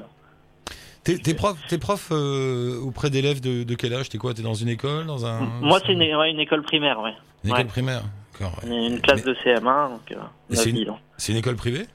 T'es, 1.04 1.34
prof, 1.34 1.58
t'es 1.68 1.78
prof 1.80 2.10
euh, 2.12 2.80
auprès 2.82 3.10
d'élèves 3.10 3.42
de, 3.42 3.64
de 3.64 3.76
quel 3.76 3.94
âge? 3.94 4.10
T'es 4.10 4.18
quoi? 4.20 4.34
T'es 4.34 4.44
dans 4.44 4.54
une 4.54 4.68
école, 4.68 5.08
dans 5.08 5.26
un 5.26 5.40
Moi, 5.62 5.80
c'est 5.86 5.94
une, 5.94 6.02
ouais, 6.02 6.30
une 6.32 6.40
école 6.40 6.62
primaire, 6.62 7.00
ouais. 7.02 7.14
une 7.44 7.50
école 7.50 7.62
ouais. 7.64 7.68
primaire. 7.68 8.02
D'accord. 8.34 8.60
Une, 8.66 8.74
une 8.74 9.02
classe 9.02 9.24
de 9.24 9.34
CM1, 9.34 9.90
donc 9.90 10.12
euh, 10.12 10.16
c'est 10.52 10.70
une-. 10.70 10.94
C'est 11.18 11.32
une 11.32 11.40
école 11.40 11.56
privée? 11.56 11.88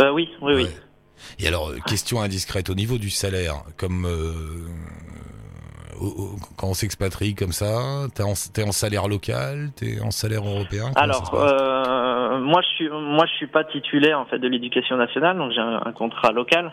Euh, 0.00 0.10
oui, 0.10 0.28
oui, 0.42 0.54
oui. 0.54 0.66
Et 1.38 1.46
alors, 1.48 1.70
euh, 1.70 1.76
question 1.86 2.20
indiscrète, 2.20 2.70
au 2.70 2.74
niveau 2.74 2.98
du 2.98 3.10
salaire, 3.10 3.56
comme 3.76 4.06
euh, 4.06 4.66
quand 6.56 6.68
on 6.68 6.74
s'expatrie 6.74 7.34
comme 7.34 7.52
ça, 7.52 8.06
t'es 8.14 8.22
en, 8.22 8.32
t'es 8.52 8.64
en 8.64 8.72
salaire 8.72 9.08
local, 9.08 9.70
t'es 9.76 10.00
en 10.00 10.10
salaire 10.10 10.44
européen 10.44 10.90
Alors, 10.96 11.32
euh, 11.34 12.38
moi, 12.40 12.60
je 12.62 12.68
suis, 12.74 12.88
moi, 12.90 13.26
je 13.26 13.32
suis 13.34 13.46
pas 13.46 13.64
titulaire 13.64 14.18
en 14.18 14.24
fait 14.26 14.38
de 14.38 14.48
l'éducation 14.48 14.96
nationale, 14.96 15.36
donc 15.38 15.52
j'ai 15.52 15.60
un, 15.60 15.80
un 15.84 15.92
contrat 15.92 16.32
local. 16.32 16.72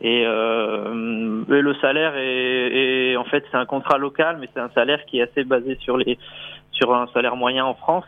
Et, 0.00 0.24
euh, 0.26 1.42
et 1.48 1.60
le 1.60 1.74
salaire 1.80 2.14
est, 2.16 3.12
est- 3.12 3.16
en 3.16 3.24
fait, 3.24 3.44
c'est 3.50 3.56
un 3.56 3.66
contrat 3.66 3.98
local, 3.98 4.38
mais 4.40 4.48
c'est 4.54 4.60
un 4.60 4.70
salaire 4.74 5.04
qui 5.06 5.18
est 5.18 5.22
assez 5.22 5.44
basé 5.44 5.76
sur 5.80 5.96
les, 5.96 6.18
sur 6.72 6.94
un 6.94 7.06
salaire 7.14 7.36
moyen 7.36 7.64
en 7.64 7.74
France. 7.74 8.04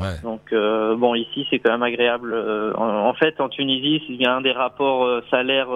Ouais. 0.00 0.14
Donc, 0.22 0.52
euh, 0.52 0.94
bon, 0.96 1.14
ici, 1.14 1.46
c'est 1.50 1.58
quand 1.58 1.70
même 1.72 1.82
agréable. 1.82 2.32
Euh, 2.32 2.72
En, 2.74 3.08
en 3.08 3.14
fait, 3.14 3.40
en 3.40 3.48
Tunisie, 3.48 4.02
il 4.08 4.16
y 4.16 4.26
a 4.26 4.34
un 4.34 4.40
des 4.40 4.52
rapports 4.52 5.04
euh, 5.04 5.20
salaire 5.30 5.68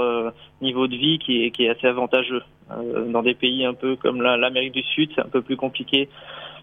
niveau 0.61 0.87
de 0.87 0.95
vie 0.97 1.19
qui 1.19 1.45
est, 1.45 1.51
qui 1.51 1.65
est 1.65 1.71
assez 1.71 1.87
avantageux. 1.87 2.43
Dans 3.09 3.23
des 3.23 3.35
pays 3.35 3.65
un 3.67 3.75
peu 3.75 3.97
comme 3.97 4.23
la- 4.23 4.37
l'Amérique 4.37 4.73
du 4.73 4.83
Sud, 4.83 5.11
c'est 5.15 5.21
un 5.21 5.29
peu 5.29 5.43
plus 5.43 5.57
compliqué 5.57 6.09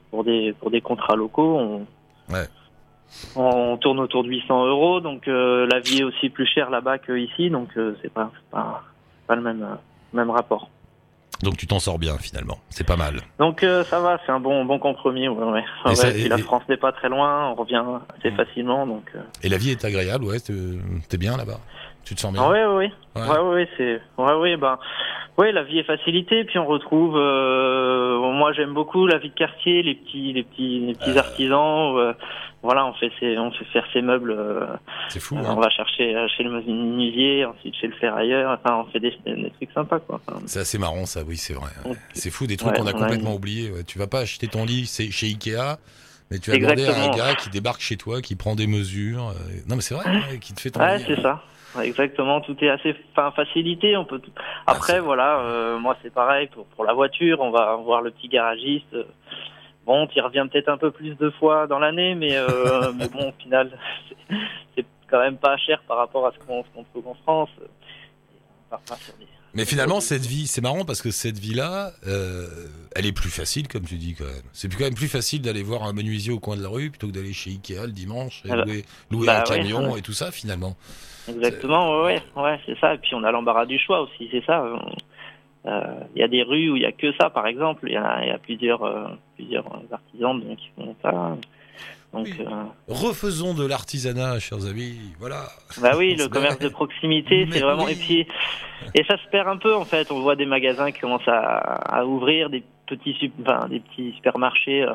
pour 0.10 0.24
des 0.24 0.54
pour 0.54 0.72
des 0.72 0.82
contrats 0.82 1.16
locaux. 1.16 1.58
On, 1.60 2.34
Ouais. 2.34 2.48
on 3.36 3.78
tourne 3.78 4.00
autour 4.00 4.24
de 4.24 4.30
800 4.30 4.66
euros, 4.68 5.02
donc 5.02 5.28
la 5.28 5.80
vie 5.80 6.00
est 6.00 6.04
aussi 6.04 6.30
plus 6.30 6.46
chère 6.48 6.70
là-bas 6.70 6.98
qu'ici, 7.00 7.50
donc 7.50 7.70
c'est 8.02 8.12
pas 8.14 8.32
pas 8.52 8.84
pas 9.28 9.36
le 9.36 9.42
même 9.42 9.66
même 10.14 10.30
rapport. 10.32 10.70
Donc 11.44 11.56
tu 11.58 11.68
t'en 11.68 11.80
sors 11.80 11.98
bien 12.00 12.18
finalement, 12.18 12.58
c'est 12.70 12.86
pas 12.86 12.98
mal. 12.98 13.22
Donc 13.40 13.64
euh, 13.64 13.84
ça 13.86 14.00
va, 14.02 14.20
c'est 14.26 14.32
un 14.32 14.40
bon 14.42 14.66
bon 14.66 14.78
compromis. 14.80 15.28
Ouais, 15.30 15.44
ouais. 15.46 15.64
Et 15.86 15.90
Ouais, 15.90 15.96
ça- 15.96 16.12
puis 16.12 16.24
et- 16.26 16.30
la 16.30 16.38
France 16.38 16.64
n'est 16.68 16.78
pas 16.78 16.92
très 16.92 17.08
loin, 17.10 17.50
on 17.52 17.56
revient 17.56 17.82
assez 18.18 18.32
Mm. 18.32 18.36
facilement, 18.36 18.86
donc. 18.86 19.04
euh, 19.16 19.20
Et 19.44 19.50
la 19.50 19.58
vie 19.58 19.72
est 19.72 19.86
agréable, 19.86 20.26
ouais, 20.26 20.40
t'es, 20.40 20.54
t'es 21.08 21.18
bien 21.18 21.38
là-bas? 21.38 21.60
Tu 22.10 22.16
te 22.16 22.22
sens 22.22 22.34
bien 22.34 22.42
Ah 22.44 22.50
ouais, 22.50 22.66
ouais, 22.66 22.92
ouais. 23.18 23.40
Ouais. 23.40 23.70
C'est, 23.78 24.02
ouais, 24.18 24.34
ouais, 24.34 24.58
ben, 24.58 24.80
ouais, 25.38 25.52
la 25.52 25.62
vie 25.62 25.78
est 25.78 25.84
facilitée, 25.84 26.44
puis 26.44 26.58
on 26.58 26.66
retrouve, 26.66 27.16
euh, 27.16 28.18
moi 28.32 28.52
j'aime 28.52 28.74
beaucoup 28.74 29.06
la 29.06 29.20
vie 29.20 29.30
de 29.30 29.36
quartier, 29.36 29.84
les 29.84 29.94
petits, 29.94 30.34
les 30.34 30.42
petits, 30.42 30.80
les 30.88 30.96
petits 30.96 31.20
artisans, 31.20 31.96
euh, 32.00 32.14
voilà, 32.64 32.88
on 32.88 32.94
fait 32.94 33.12
ses, 33.20 33.38
on 33.38 33.52
fait 33.52 33.66
faire 33.66 33.86
ses 33.94 34.02
meubles, 34.02 34.32
euh, 34.32 34.66
C'est 35.10 35.20
fou, 35.20 35.36
euh, 35.38 35.42
hein 35.42 35.54
on 35.56 35.60
va 35.60 35.70
chercher 35.70 36.16
euh, 36.16 36.28
chez 36.36 36.42
le 36.42 36.50
menuisier, 36.50 37.46
ensuite 37.46 37.76
chez 37.76 37.86
le 37.86 37.94
ferrailleur, 37.94 38.60
enfin, 38.60 38.84
on 38.88 38.92
fait 38.92 39.00
des, 39.00 39.16
des 39.28 39.52
trucs 39.52 39.72
sympas, 39.72 40.00
quoi. 40.00 40.20
Enfin, 40.28 40.40
C'est 40.48 40.62
assez 40.62 40.80
marrant 40.80 41.06
ça, 41.06 41.22
oui, 41.22 41.38
c'est 41.38 41.54
vrai. 41.54 41.70
C'est 42.14 42.32
fou, 42.32 42.48
des 42.48 42.58
trucs 42.58 42.74
qu'on 42.74 42.88
a 42.88 42.94
complètement 42.94 43.36
oubliés. 43.36 43.70
Tu 43.86 44.00
vas 44.00 44.08
pas 44.08 44.22
acheter 44.22 44.48
ton 44.48 44.66
lit 44.66 44.88
c'est 44.88 45.12
chez 45.12 45.28
Ikea, 45.28 45.78
mais 46.32 46.40
tu 46.40 46.52
vas 46.52 46.58
demander 46.58 46.86
à 46.88 47.04
un 47.04 47.10
gars 47.16 47.36
qui 47.36 47.50
débarque 47.50 47.82
chez 47.82 47.98
toi, 47.98 48.22
qui 48.22 48.36
prend 48.36 48.56
des 48.56 48.68
mesures. 48.68 49.30
euh, 49.30 49.34
Non 49.68 49.76
mais 49.76 49.82
c'est 49.82 49.96
vrai, 49.96 50.06
ouais, 50.10 50.40
qui 50.40 50.54
te 50.54 50.62
fait 50.62 50.72
ton 50.72 50.80
Ouais, 50.82 51.00
c'est 51.06 51.22
ça. 51.22 51.42
Exactement, 51.82 52.42
tout 52.42 52.58
est 52.64 52.70
assez 52.70 52.96
enfin, 53.12 53.32
facilité. 53.32 53.96
On 53.96 54.04
peut. 54.06 54.20
Ah, 54.66 54.72
Après, 54.74 54.94
c'est- 54.94 55.00
voilà, 55.00 55.40
euh, 55.42 55.78
moi 55.78 55.96
c'est 56.02 56.12
pareil 56.14 56.48
pour, 56.48 56.66
pour 56.66 56.84
la 56.84 56.94
voiture. 56.94 57.40
On 57.42 57.52
va 57.52 57.76
voir 57.76 58.02
le 58.02 58.12
petit 58.12 58.28
garagiste. 58.28 58.94
Euh, 58.94 59.04
Bon, 59.86 60.06
tu 60.06 60.22
reviens 60.22 60.46
peut-être 60.46 60.70
un 60.70 60.78
peu 60.78 60.92
plus 60.92 61.16
de 61.16 61.32
fois 61.32 61.66
dans 61.66 61.80
l'année, 61.80 62.14
mais, 62.14 62.36
euh, 62.38 62.92
mais 62.96 63.08
bon, 63.08 63.30
au 63.30 63.42
final, 63.42 63.72
c'est- 64.76 64.86
quand 65.10 65.18
même 65.20 65.38
pas 65.38 65.58
cher 65.58 65.82
par 65.88 65.98
rapport 65.98 66.28
à 66.28 66.32
ce 66.32 66.38
qu'on 66.46 66.62
qu'on 66.62 66.84
trouve 66.84 67.08
en 67.08 67.16
France. 67.16 67.50
Pas 68.70 68.80
sur 68.98 69.14
Mais 69.54 69.66
finalement, 69.66 70.00
cette 70.00 70.26
vie, 70.26 70.46
c'est 70.48 70.62
marrant 70.62 70.86
parce 70.86 71.02
que 71.02 71.10
cette 71.12 71.40
vie-là, 71.40 71.92
euh, 72.08 72.48
elle 72.96 73.06
est 73.06 73.12
plus 73.12 73.30
facile, 73.32 73.68
comme 73.68 73.84
tu 73.84 73.96
dis 73.96 74.14
quand 74.16 74.26
même. 74.26 74.44
C'est 74.54 74.72
quand 74.74 74.84
même 74.84 74.94
plus 74.94 75.08
facile 75.08 75.42
d'aller 75.42 75.64
voir 75.64 75.84
un 75.84 75.94
menuisier 75.94 76.32
au 76.32 76.40
coin 76.40 76.56
de 76.56 76.62
la 76.62 76.70
rue 76.70 76.90
plutôt 76.92 77.08
que 77.08 77.14
d'aller 77.14 77.34
chez 77.34 77.50
Ikea 77.52 77.86
le 77.86 77.92
dimanche 77.92 78.44
et 78.46 78.50
louer, 78.50 78.86
louer 79.10 79.26
Bah 79.28 79.38
un 79.46 79.50
ouais, 79.52 79.58
camion 79.58 79.92
ouais. 79.94 80.00
et 80.00 80.02
tout 80.02 80.14
ça 80.14 80.32
finalement. 80.32 80.76
Exactement, 81.28 82.04
ouais, 82.04 82.22
ouais, 82.36 82.60
c'est 82.66 82.78
ça. 82.80 82.94
Et 82.94 82.98
puis 83.00 83.14
on 83.16 83.24
a 83.24 83.32
l'embarras 83.32 83.66
du 83.66 83.80
choix 83.80 84.02
aussi, 84.02 84.30
c'est 84.32 84.44
ça. 84.46 84.64
Euh, 85.66 85.84
Il 86.16 86.20
y 86.20 86.24
a 86.24 86.28
des 86.28 86.44
rues 86.44 86.70
où 86.72 86.76
il 86.76 86.82
y 86.82 86.86
a 86.86 86.92
que 86.92 87.12
ça, 87.20 87.30
par 87.30 87.46
exemple. 87.48 87.86
Il 87.88 87.94
y 87.94 87.98
a, 87.98 88.20
il 88.24 88.30
y 88.30 88.32
a 88.32 88.38
plusieurs, 88.38 88.84
euh, 88.84 89.08
plusieurs 89.36 89.66
artisans 89.92 90.40
donc, 90.40 90.58
qui 90.58 90.70
font 90.76 90.96
ça. 91.02 91.38
Donc, 92.14 92.26
Oui. 92.26 92.34
euh, 92.40 92.64
Refaisons 92.88 93.54
de 93.54 93.66
l'artisanat, 93.66 94.40
chers 94.40 94.66
amis. 94.66 94.98
Voilà. 95.20 95.44
bah 95.82 95.92
oui, 95.98 96.16
le 96.18 96.28
commerce 96.28 96.58
de 96.60 96.70
proximité, 96.70 97.48
c'est 97.52 97.60
vraiment. 97.60 97.84
oui. 97.86 97.92
Et 97.92 97.96
puis, 97.96 98.28
et 98.96 99.04
ça 99.04 99.16
se 99.18 99.30
perd 99.30 99.48
un 99.48 99.58
peu 99.58 99.76
en 99.76 99.86
fait. 99.86 100.12
On 100.12 100.22
voit 100.22 100.36
des 100.36 100.46
magasins 100.48 100.92
qui 100.92 101.00
commencent 101.00 101.28
à, 101.28 101.36
à 101.38 102.06
ouvrir, 102.06 102.50
des 102.50 102.64
petits, 102.88 103.14
sup- 103.20 103.34
enfin, 103.46 103.68
des 103.70 103.80
petits 103.82 104.12
supermarchés. 104.16 104.82
euh, 104.82 104.92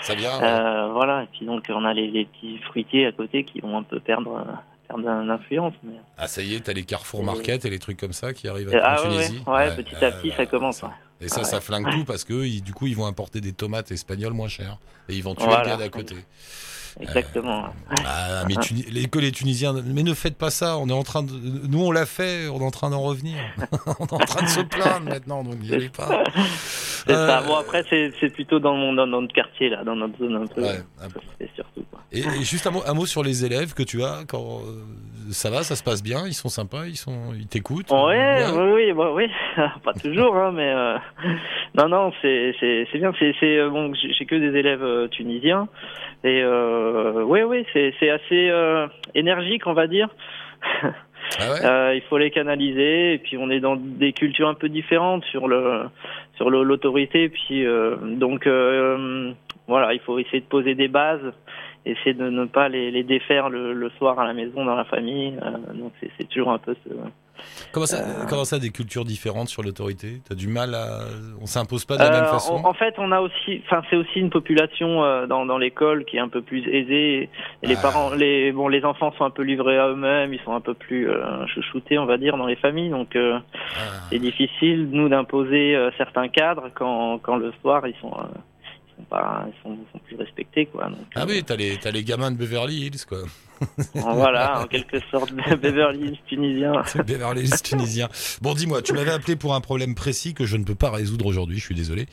Ça 0.00 0.14
vient. 0.14 0.36
ouais. 0.40 0.44
euh, 0.44 0.88
voilà. 0.92 1.22
Et 1.22 1.26
puis 1.36 1.46
donc 1.46 1.64
on 1.68 1.84
a 1.84 1.94
les, 1.94 2.08
les 2.10 2.24
petits 2.24 2.58
fruitiers 2.58 3.06
à 3.06 3.12
côté 3.12 3.44
qui 3.44 3.60
vont 3.60 3.78
un 3.78 3.82
peu 3.84 4.00
perdre, 4.00 4.36
euh, 4.36 4.52
perdre 4.88 5.04
l'influence. 5.22 5.74
Mais... 5.84 5.94
Ah 6.18 6.26
ça 6.26 6.42
y 6.42 6.54
est, 6.56 6.60
t'as 6.64 6.72
les 6.72 6.82
Carrefour 6.84 7.22
Market 7.22 7.64
et 7.64 7.70
les 7.70 7.78
trucs 7.78 8.00
comme 8.00 8.12
ça 8.12 8.32
qui 8.32 8.48
arrivent 8.48 8.70
en 8.74 8.78
ah 8.82 8.96
ouais, 9.02 9.08
Tunisie. 9.08 9.42
ouais, 9.46 9.52
ouais, 9.52 9.76
petit 9.76 10.04
à 10.04 10.10
petit, 10.10 10.32
ça 10.32 10.46
commence, 10.46 10.82
ouais. 10.82 10.88
Et 11.20 11.28
ça, 11.28 11.40
Ah 11.40 11.44
ça 11.44 11.60
flingue 11.60 11.90
tout 11.90 12.04
parce 12.04 12.24
que 12.24 12.60
du 12.60 12.72
coup, 12.74 12.86
ils 12.86 12.96
vont 12.96 13.06
importer 13.06 13.40
des 13.40 13.52
tomates 13.52 13.90
espagnoles 13.90 14.32
moins 14.34 14.48
chères 14.48 14.78
et 15.08 15.14
ils 15.16 15.22
vont 15.22 15.34
tuer 15.34 15.44
Voilà. 15.46 15.62
le 15.62 15.68
gars 15.70 15.76
d'à 15.76 15.88
côté. 15.88 16.16
Exactement. 17.00 17.66
Ah, 18.06 18.44
mais 18.48 18.54
Tuni- 18.54 18.86
les, 18.90 19.06
que 19.06 19.18
les 19.18 19.30
Tunisiens, 19.32 19.74
mais 19.84 20.02
ne 20.02 20.14
faites 20.14 20.36
pas 20.38 20.50
ça. 20.50 20.78
On 20.78 20.88
est 20.88 20.92
en 20.92 21.02
train 21.02 21.22
de, 21.22 21.30
nous 21.68 21.80
on 21.84 21.90
l'a 21.90 22.06
fait, 22.06 22.48
on 22.48 22.60
est 22.60 22.64
en 22.64 22.70
train 22.70 22.90
d'en 22.90 23.00
revenir. 23.02 23.36
on 24.00 24.06
est 24.06 24.12
en 24.14 24.18
train 24.18 24.42
de 24.44 24.48
se 24.48 24.60
plaindre 24.60 25.04
maintenant, 25.06 25.42
donc 25.44 25.58
n'y 25.60 25.74
allez 25.74 25.88
pas. 25.90 26.24
C'est 27.06 27.12
ça. 27.12 27.40
Euh, 27.40 27.46
Bon 27.46 27.56
après 27.56 27.84
c'est 27.90 28.30
plutôt 28.30 28.58
dans 28.60 28.74
mon 28.74 28.92
dans 28.94 29.06
notre 29.06 29.32
quartier 29.34 29.68
là, 29.68 29.84
dans 29.84 29.94
notre 29.96 30.16
zone 30.18 30.36
un 30.36 30.46
peu. 30.46 30.62
Ouais, 30.62 30.80
un 31.00 31.08
Ça, 31.10 31.20
C'est 31.38 31.50
surtout 31.54 31.84
quoi. 31.90 32.00
Et, 32.12 32.20
et 32.20 32.44
juste 32.44 32.66
un 32.66 32.70
mot, 32.70 32.82
un 32.86 32.94
mot 32.94 33.04
sur 33.06 33.22
les 33.22 33.44
élèves 33.44 33.74
que 33.74 33.82
tu 33.82 34.02
as. 34.02 34.24
Quand 34.26 34.60
euh, 34.66 34.82
ça 35.32 35.50
va, 35.50 35.62
ça 35.64 35.76
se 35.76 35.82
passe 35.82 36.02
bien, 36.02 36.26
ils 36.26 36.34
sont 36.34 36.48
sympas, 36.48 36.86
ils 36.86 36.96
sont, 36.96 37.32
ils 37.34 37.46
t'écoutent. 37.46 37.90
Ouais, 37.90 37.98
Ouais. 37.98 38.44
oui, 38.54 38.72
oui, 38.86 38.92
bah, 38.94 39.10
oui, 39.12 39.26
pas 39.84 39.92
toujours, 39.94 40.34
hein, 40.36 40.52
mais 40.54 40.68
euh, 40.72 40.96
non, 41.76 41.88
non, 41.88 42.12
c'est 42.22 42.52
bien. 42.94 43.12
C'est 43.18 43.34
euh, 43.58 43.68
bon, 43.68 43.92
j'ai 43.94 44.24
que 44.24 44.34
des 44.36 44.56
élèves 44.58 44.82
euh, 44.82 45.08
tunisiens 45.08 45.68
et 46.24 46.42
euh, 46.42 46.85
oui, 47.26 47.42
oui, 47.42 47.64
c'est 47.72 48.10
assez 48.10 48.50
euh, 48.50 48.86
énergique, 49.14 49.66
on 49.66 49.72
va 49.72 49.86
dire. 49.86 50.08
Ah 50.62 50.86
ouais 50.86 50.92
Euh, 51.64 51.92
il 51.96 52.02
faut 52.02 52.18
les 52.18 52.30
canaliser 52.30 53.14
et 53.14 53.18
puis 53.18 53.36
on 53.36 53.50
est 53.50 53.58
dans 53.58 53.74
des 53.74 54.12
cultures 54.12 54.48
un 54.48 54.54
peu 54.54 54.68
différentes 54.68 55.24
sur 55.24 55.48
le 55.48 55.82
sur 56.36 56.50
l'autorité 56.50 57.28
puis 57.28 57.66
euh, 57.66 57.96
donc 57.96 58.46
euh, 58.46 59.32
voilà 59.66 59.92
il 59.92 59.98
faut 59.98 60.20
essayer 60.20 60.40
de 60.40 60.46
poser 60.46 60.76
des 60.76 60.86
bases 60.86 61.32
essayer 61.86 62.14
de 62.14 62.28
ne 62.28 62.44
pas 62.44 62.68
les, 62.68 62.90
les 62.90 63.04
défaire 63.04 63.48
le, 63.48 63.72
le 63.72 63.90
soir 63.90 64.18
à 64.18 64.26
la 64.26 64.34
maison 64.34 64.64
dans 64.64 64.74
la 64.74 64.84
famille. 64.84 65.38
Euh, 65.42 65.72
donc 65.74 65.92
c'est 66.00 66.28
toujours 66.28 66.50
un 66.50 66.58
peu 66.58 66.74
ce, 66.84 66.90
Comment 67.72 67.86
ça, 67.86 67.98
Euh. 67.98 68.24
comment 68.28 68.44
ça, 68.44 68.58
des 68.58 68.70
cultures 68.70 69.04
différentes 69.04 69.48
sur 69.48 69.62
l'autorité? 69.62 70.20
T'as 70.28 70.34
du 70.34 70.48
mal 70.48 70.74
à. 70.74 71.00
On 71.40 71.46
s'impose 71.46 71.84
pas 71.84 71.96
de 71.96 72.02
la 72.02 72.08
Euh, 72.08 72.20
même 72.22 72.30
façon? 72.30 72.54
en, 72.54 72.68
en 72.70 72.74
fait, 72.74 72.94
on 72.98 73.12
a 73.12 73.20
aussi, 73.20 73.62
enfin, 73.66 73.82
c'est 73.90 73.96
aussi 73.96 74.18
une 74.20 74.30
population 74.30 75.04
euh, 75.04 75.26
dans, 75.26 75.44
dans 75.46 75.58
l'école 75.58 76.04
qui 76.04 76.16
est 76.16 76.20
un 76.20 76.28
peu 76.28 76.42
plus 76.42 76.66
aisée. 76.68 77.28
Et 77.62 77.66
les 77.66 77.76
Ah. 77.76 77.82
parents, 77.82 78.10
les 78.14 78.52
bon, 78.52 78.68
les 78.68 78.84
enfants 78.84 79.12
sont 79.18 79.24
un 79.24 79.30
peu 79.30 79.42
livrés 79.42 79.78
à 79.78 79.88
eux-mêmes, 79.88 80.32
ils 80.32 80.40
sont 80.40 80.52
un 80.54 80.60
peu 80.60 80.74
plus 80.74 81.08
euh, 81.10 81.46
chouchoutés, 81.48 81.98
on 81.98 82.06
va 82.06 82.16
dire, 82.18 82.36
dans 82.36 82.46
les 82.46 82.56
familles. 82.56 82.90
Donc, 82.90 83.16
euh, 83.16 83.38
Ah. 83.76 83.80
c'est 84.10 84.18
difficile 84.18 84.88
nous 84.90 85.08
d'imposer 85.08 85.76
euh, 85.76 85.90
certains 85.98 86.28
cadres 86.28 86.70
quand, 86.74 87.18
quand 87.22 87.36
le 87.36 87.52
soir 87.60 87.86
ils 87.86 87.94
sont, 88.00 88.12
euh, 88.12 88.24
sont 88.96 89.04
pas, 89.04 89.46
ils 89.48 89.62
sont, 89.62 89.76
plus 90.06 90.16
respectés, 90.16 90.66
quoi. 90.66 90.88
Donc, 90.88 90.98
Ah 91.14 91.22
euh, 91.22 91.26
oui, 91.28 91.42
t'as 91.44 91.56
les, 91.56 91.76
t'as 91.78 91.90
les 91.90 92.04
gamins 92.04 92.30
de 92.30 92.36
Beverly 92.36 92.86
Hills, 92.86 93.04
quoi. 93.08 93.18
voilà, 93.94 94.62
en 94.62 94.66
quelque 94.66 94.98
sorte, 95.10 95.32
Beverly 95.32 96.08
Hills 96.08 96.18
tunisien. 96.26 96.72
Beverly 97.06 97.42
Hills 97.42 97.62
tunisien. 97.62 98.08
Bon, 98.42 98.54
dis-moi, 98.54 98.82
tu 98.82 98.92
m'avais 98.92 99.12
appelé 99.12 99.36
pour 99.36 99.54
un 99.54 99.60
problème 99.60 99.94
précis 99.94 100.34
que 100.34 100.44
je 100.44 100.56
ne 100.56 100.64
peux 100.64 100.74
pas 100.74 100.90
résoudre 100.90 101.26
aujourd'hui, 101.26 101.58
je 101.58 101.64
suis 101.64 101.74
désolé. 101.74 102.06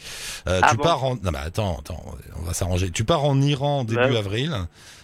Euh, 0.48 0.60
Ah 0.64 0.70
tu 0.72 0.78
bon 0.78 0.84
pars 0.84 1.04
en... 1.04 1.16
Non 1.16 1.32
mais 1.32 1.40
attends, 1.40 1.80
attends, 1.80 2.04
on 2.40 2.44
va 2.44 2.54
s'arranger. 2.54 2.92
Tu 2.92 3.04
pars 3.04 3.24
en 3.24 3.40
Iran 3.42 3.84
début 3.84 4.02
Ouais. 4.02 4.18
avril 4.18 4.52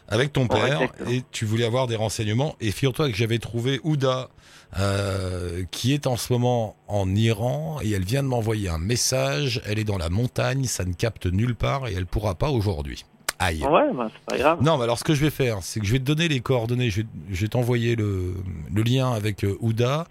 avec 0.09 0.33
ton 0.33 0.47
père 0.47 0.91
et 1.07 1.23
tu 1.31 1.45
voulais 1.45 1.65
avoir 1.65 1.87
des 1.87 1.95
renseignements. 1.95 2.55
Et 2.59 2.71
figure-toi 2.71 3.09
que 3.09 3.15
j'avais 3.15 3.39
trouvé 3.39 3.79
Ouda 3.83 4.29
euh, 4.77 5.63
qui 5.71 5.93
est 5.93 6.05
en 6.05 6.17
ce 6.17 6.33
moment 6.33 6.75
en 6.87 7.15
Iran 7.15 7.79
et 7.81 7.91
elle 7.91 8.03
vient 8.03 8.23
de 8.23 8.27
m'envoyer 8.27 8.69
un 8.69 8.77
message. 8.77 9.61
Elle 9.65 9.79
est 9.79 9.83
dans 9.83 9.97
la 9.97 10.09
montagne, 10.09 10.65
ça 10.65 10.83
ne 10.83 10.93
capte 10.93 11.25
nulle 11.27 11.55
part 11.55 11.87
et 11.87 11.93
elle 11.93 12.05
pourra 12.05 12.35
pas 12.35 12.49
aujourd'hui. 12.49 13.05
Aïe. 13.41 13.63
Ouais, 13.63 13.93
bah, 13.93 14.09
c'est 14.13 14.25
pas 14.25 14.37
grave. 14.37 14.61
Non, 14.61 14.77
mais 14.77 14.83
alors 14.83 14.99
ce 14.99 15.03
que 15.05 15.13
je 15.13 15.21
vais 15.21 15.29
faire, 15.29 15.59
c'est 15.61 15.79
que 15.79 15.85
je 15.85 15.93
vais 15.93 15.99
te 15.99 16.03
donner 16.03 16.27
les 16.27 16.41
coordonnées, 16.41 16.89
je 16.89 17.01
vais, 17.01 17.07
je 17.31 17.41
vais 17.41 17.47
t'envoyer 17.47 17.95
le, 17.95 18.33
le 18.73 18.81
lien 18.83 19.11
avec 19.13 19.45
euh, 19.45 19.55
Ouda 19.61 20.05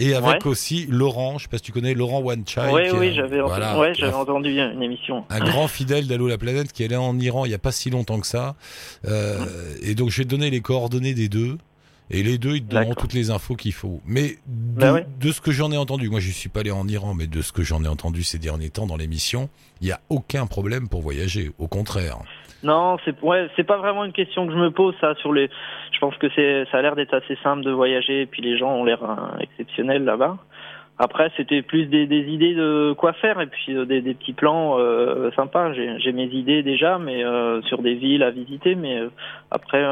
et 0.00 0.14
avec 0.14 0.44
Ouais. 0.44 0.46
aussi 0.50 0.86
Laurent, 0.88 1.38
je 1.38 1.44
sais 1.44 1.48
pas 1.48 1.58
si 1.58 1.62
tu 1.62 1.70
connais 1.72 1.94
Laurent 1.94 2.20
One 2.24 2.42
Child. 2.44 2.70
Oui, 2.72 2.82
oui, 2.98 3.14
j'avais 3.14 3.40
voilà, 3.40 3.76
entendu, 4.16 4.48
ouais, 4.58 4.72
une 4.74 4.82
émission. 4.82 5.24
un 5.30 5.40
grand 5.40 5.68
fidèle 5.78 6.08
d'Allo 6.08 6.26
la 6.26 6.36
planète 6.38 6.72
qui 6.72 6.82
est 6.82 6.86
allé 6.86 6.96
en 6.96 7.16
Iran 7.20 7.44
il 7.44 7.52
y 7.52 7.54
a 7.54 7.58
pas 7.58 7.70
si 7.72 7.90
longtemps 7.90 8.18
que 8.18 8.26
ça. 8.26 8.56
Euh, 9.06 9.44
et 9.82 9.94
donc 9.94 10.10
je 10.10 10.18
vais 10.18 10.24
te 10.24 10.30
donner 10.30 10.50
les 10.50 10.60
coordonnées 10.60 11.14
des 11.14 11.28
deux. 11.28 11.58
Et 12.14 12.22
les 12.22 12.38
deux, 12.38 12.56
ils 12.56 12.64
te 12.64 12.70
donneront 12.70 12.94
toutes 12.94 13.12
les 13.12 13.30
infos 13.30 13.56
qu'il 13.56 13.72
faut. 13.72 14.00
Mais 14.06 14.36
de, 14.46 14.80
Bah 14.80 15.00
de 15.20 15.32
ce 15.32 15.40
que 15.40 15.50
j'en 15.50 15.72
ai 15.72 15.76
entendu, 15.76 16.08
moi 16.08 16.20
je 16.20 16.30
suis 16.30 16.48
pas 16.48 16.60
allé 16.60 16.70
en 16.70 16.86
Iran, 16.86 17.12
mais 17.12 17.26
de 17.26 17.42
ce 17.42 17.52
que 17.52 17.62
j'en 17.62 17.82
ai 17.82 17.88
entendu 17.88 18.22
ces 18.22 18.38
derniers 18.38 18.70
temps 18.70 18.86
dans 18.86 18.96
l'émission, 18.96 19.48
il 19.80 19.88
y 19.88 19.92
a 19.92 19.98
aucun 20.10 20.46
problème 20.46 20.88
pour 20.88 21.02
voyager. 21.02 21.50
Au 21.58 21.66
contraire. 21.66 22.18
Non, 22.62 22.96
c'est 23.04 23.20
ouais, 23.20 23.48
c'est 23.56 23.64
pas 23.64 23.78
vraiment 23.78 24.04
une 24.04 24.12
question 24.12 24.46
que 24.46 24.52
je 24.52 24.58
me 24.58 24.70
pose 24.70 24.94
ça 25.00 25.14
sur 25.16 25.32
les. 25.32 25.50
Je 25.92 25.98
pense 25.98 26.16
que 26.16 26.28
c'est 26.34 26.64
ça 26.70 26.78
a 26.78 26.82
l'air 26.82 26.94
d'être 26.94 27.14
assez 27.14 27.36
simple 27.42 27.62
de 27.62 27.70
voyager 27.70 28.22
et 28.22 28.26
puis 28.26 28.42
les 28.42 28.56
gens 28.56 28.70
ont 28.70 28.84
l'air 28.84 29.02
euh, 29.02 29.38
exceptionnels 29.40 30.04
là-bas. 30.04 30.38
Après, 30.96 31.28
c'était 31.36 31.60
plus 31.62 31.86
des, 31.86 32.06
des 32.06 32.20
idées 32.32 32.54
de 32.54 32.94
quoi 32.96 33.12
faire 33.14 33.40
et 33.40 33.48
puis 33.48 33.74
euh, 33.76 33.84
des, 33.84 34.00
des 34.00 34.14
petits 34.14 34.32
plans 34.32 34.78
euh, 34.78 35.30
sympas. 35.34 35.72
J'ai 35.72 36.12
mes 36.12 36.26
idées 36.26 36.62
déjà, 36.62 36.98
mais 36.98 37.24
euh, 37.24 37.60
sur 37.62 37.82
des 37.82 37.94
villes 37.94 38.22
à 38.22 38.30
visiter. 38.30 38.76
Mais 38.76 38.98
euh, 38.98 39.08
après, 39.50 39.82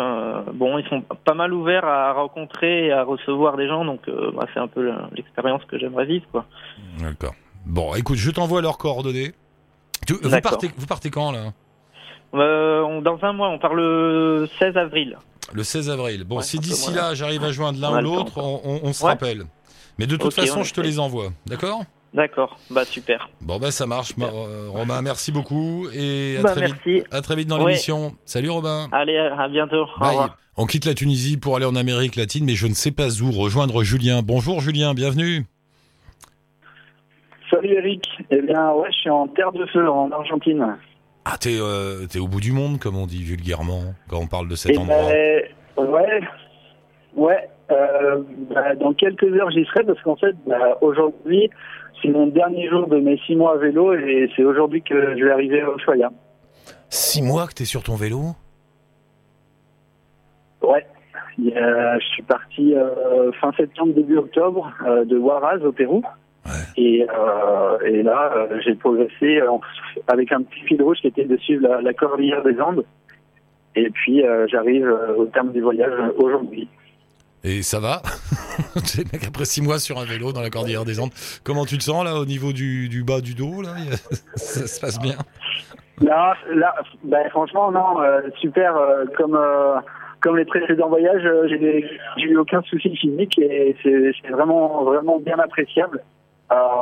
bon, 0.55 0.79
ils 0.79 0.87
sont 0.89 1.03
pas 1.25 1.35
mal 1.35 1.53
ouverts 1.53 1.85
à 1.85 2.13
rencontrer 2.13 2.87
et 2.87 2.93
à 2.93 3.03
recevoir 3.03 3.57
des 3.57 3.67
gens, 3.67 3.85
donc 3.85 4.03
bah, 4.35 4.47
c'est 4.55 4.61
un 4.61 4.69
peu 4.69 4.93
l'expérience 5.17 5.65
que 5.65 5.77
j'aimerais 5.77 6.05
vivre, 6.07 6.25
quoi. 6.31 6.45
D'accord. 7.01 7.35
Bon, 7.67 7.95
écoute, 7.97 8.17
je 8.19 8.31
t'envoie 8.31 8.63
leurs 8.63 8.79
coordonnées. 8.79 9.33
Tu- 10.07 10.15
vous, 10.15 10.41
partez, 10.41 10.71
vous 10.77 10.87
partez 10.87 11.11
quand 11.11 11.33
là? 11.33 11.53
Euh, 12.35 12.81
on- 12.83 13.03
dans 13.03 13.19
un 13.23 13.33
mois, 13.33 13.49
on 13.51 13.59
part 13.59 13.75
le 13.75 14.49
16 14.59 14.77
avril. 14.77 15.17
Le 15.53 15.63
16 15.65 15.91
avril. 15.91 16.25
Bon, 16.25 16.37
Ouais, 16.39 16.43
si 16.43 16.59
d'ici 16.59 16.95
là 16.95 17.15
j'arrive 17.15 17.45
à 17.45 17.51
joindre 17.53 17.79
l'un 17.81 17.99
ou 17.99 18.03
l'autre, 18.03 18.33
on, 18.39 18.61
on- 18.65 18.81
on 18.85 18.93
se 18.93 19.03
Ouais. 19.05 19.11
rappelle. 19.11 19.43
Mais 19.99 20.07
de 20.07 20.17
toute 20.17 20.33
façon, 20.35 20.61
on 20.61 20.63
je 20.65 20.73
te 20.75 20.81
les 20.81 20.99
envoie. 20.99 21.29
D'accord? 21.47 21.83
D'accord, 22.15 22.59
bah 22.71 22.85
super. 22.85 23.31
Bon, 23.41 23.59
bah 23.59 23.71
ça 23.71 23.87
marche. 23.87 24.17
Ma- 24.19 24.27
euh, 24.27 24.67
Romain, 24.69 25.01
merci 25.01 25.33
beaucoup. 25.33 25.87
Et 25.95 26.37
à, 26.39 26.43
Bah, 26.43 26.51
très 26.53 26.67
vite, 26.67 26.75
merci. 26.85 27.05
à 27.11 27.21
très 27.23 27.37
vite 27.37 27.49
dans 27.49 27.59
Ouais. 27.63 27.71
l'émission. 27.71 28.15
Salut 28.27 28.51
Robin. 28.51 28.89
Allez, 28.93 29.17
à 29.17 29.49
bientôt. 29.49 29.85
Au 29.97 30.01
Bye. 30.01 30.09
revoir. 30.11 30.37
On 30.59 30.67
quitte 30.67 30.85
la 30.85 30.93
Tunisie 30.93 31.39
pour 31.39 31.57
aller 31.57 31.65
en 31.65 31.75
Amérique 31.75 32.17
latine, 32.17 32.45
mais 32.45 32.55
je 32.55 32.67
ne 32.67 32.75
sais 32.75 32.91
pas 32.91 33.09
où 33.23 33.31
rejoindre 33.33 33.83
Julien. 33.83 34.21
Bonjour 34.23 34.61
Julien, 34.61 34.93
bienvenue. 34.93 35.47
Salut 37.51 37.73
Eric. 37.75 38.05
Eh 38.31 38.43
bien, 38.43 38.73
ouais, 38.73 38.89
je 38.93 38.97
suis 38.99 39.11
en 39.11 39.27
terre 39.29 39.53
de 39.53 39.65
feu, 39.67 39.89
en 39.89 40.11
Argentine. 40.11 40.77
Ah, 41.25 41.37
t'es 41.39 41.57
euh, 41.59 42.07
t'es 42.07 42.19
au 42.19 42.29
bout 42.29 42.41
du 42.41 42.53
monde, 42.53 42.79
comme 42.79 42.97
on 42.97 43.07
dit 43.07 43.23
vulgairement, 43.23 43.95
quand 44.09 44.19
on 44.19 44.27
parle 44.27 44.49
de 44.49 44.55
cet 44.57 44.73
Eh 44.75 44.79
endroit. 44.79 44.97
ben, 45.11 45.43
ouais, 45.79 46.21
ouais. 47.15 47.49
Euh, 47.73 48.23
bah, 48.55 48.75
dans 48.75 48.93
quelques 48.93 49.25
heures, 49.25 49.51
j'y 49.51 49.65
serai 49.65 49.85
parce 49.85 50.01
qu'en 50.03 50.17
fait, 50.17 50.35
bah, 50.47 50.79
aujourd'hui, 50.81 51.51
c'est 52.01 52.09
mon 52.09 52.27
dernier 52.27 52.69
jour 52.69 52.87
de 52.87 52.99
mes 52.99 53.19
six 53.27 53.35
mois 53.35 53.55
à 53.55 53.57
vélo 53.57 53.95
et 53.95 54.31
c'est 54.37 54.45
aujourd'hui 54.45 54.83
que 54.83 55.17
je 55.17 55.25
vais 55.25 55.31
arriver 55.31 55.61
à 55.63 55.69
Ushuaia. 55.77 56.11
Six 56.89 57.23
mois 57.23 57.47
que 57.47 57.55
t'es 57.55 57.65
sur 57.65 57.83
ton 57.83 57.97
vélo? 57.97 58.21
Ouais. 60.63 60.87
Je 61.39 62.07
suis 62.13 62.23
parti 62.23 62.75
euh, 62.75 63.33
fin 63.41 63.53
septembre, 63.53 63.95
début 63.95 64.19
octobre 64.19 64.71
euh, 64.87 65.05
de 65.05 65.17
Huaraz 65.17 65.65
au 65.65 65.73
Pérou. 65.73 66.03
Ouais. 66.45 66.53
Et, 66.77 67.07
et 67.87 68.03
là, 68.03 68.49
j'ai 68.65 68.75
progressé 68.75 69.41
avec 70.09 70.33
un 70.33 70.43
petit 70.43 70.61
fil 70.63 70.83
rouge 70.83 70.99
qui 71.01 71.07
était 71.07 71.25
de 71.25 71.37
suivre 71.37 71.69
la, 71.69 71.81
la 71.81 71.95
cordillère 71.95 72.43
des 72.43 72.61
Andes. 72.61 72.85
Et 73.75 73.89
puis, 73.91 74.23
j'arrive 74.49 74.93
au 75.17 75.27
terme 75.27 75.53
du 75.53 75.61
voyage 75.61 75.95
aujourd'hui. 76.17 76.69
Et 77.45 77.63
ça 77.63 77.81
va 77.81 78.03
mec, 79.13 79.25
Après 79.27 79.45
six 79.45 79.63
mois 79.63 79.79
sur 79.79 79.99
un 79.99 80.05
vélo 80.05 80.33
dans 80.33 80.43
la 80.43 80.51
cordillère 80.51 80.85
des 80.85 81.01
Andes, 81.01 81.11
comment 81.43 81.65
tu 81.65 81.77
te 81.77 81.83
sens 81.83 82.05
là 82.05 82.15
au 82.15 82.25
niveau 82.25 82.53
du, 82.53 83.05
bas 83.05 83.21
du 83.21 83.35
dos 83.35 83.63
Ça 84.37 84.67
se 84.67 84.81
passe 84.81 85.01
bien? 85.01 85.17
Là, 86.01 86.35
là 86.55 86.75
ben, 87.05 87.29
franchement, 87.31 87.71
non, 87.71 88.01
euh, 88.01 88.23
super. 88.41 88.77
euh, 88.77 89.05
comme, 89.17 89.35
euh, 89.35 89.77
comme 90.21 90.37
les 90.37 90.45
précédents 90.45 90.89
voyages, 90.89 91.29
j'ai 91.49 91.89
eu 92.19 92.37
aucun 92.37 92.63
souci 92.63 92.95
physique 92.97 93.39
et 93.39 93.77
c'est 93.83 94.31
vraiment, 94.31 94.85
vraiment 94.85 95.19
bien 95.19 95.39
appréciable. 95.39 96.01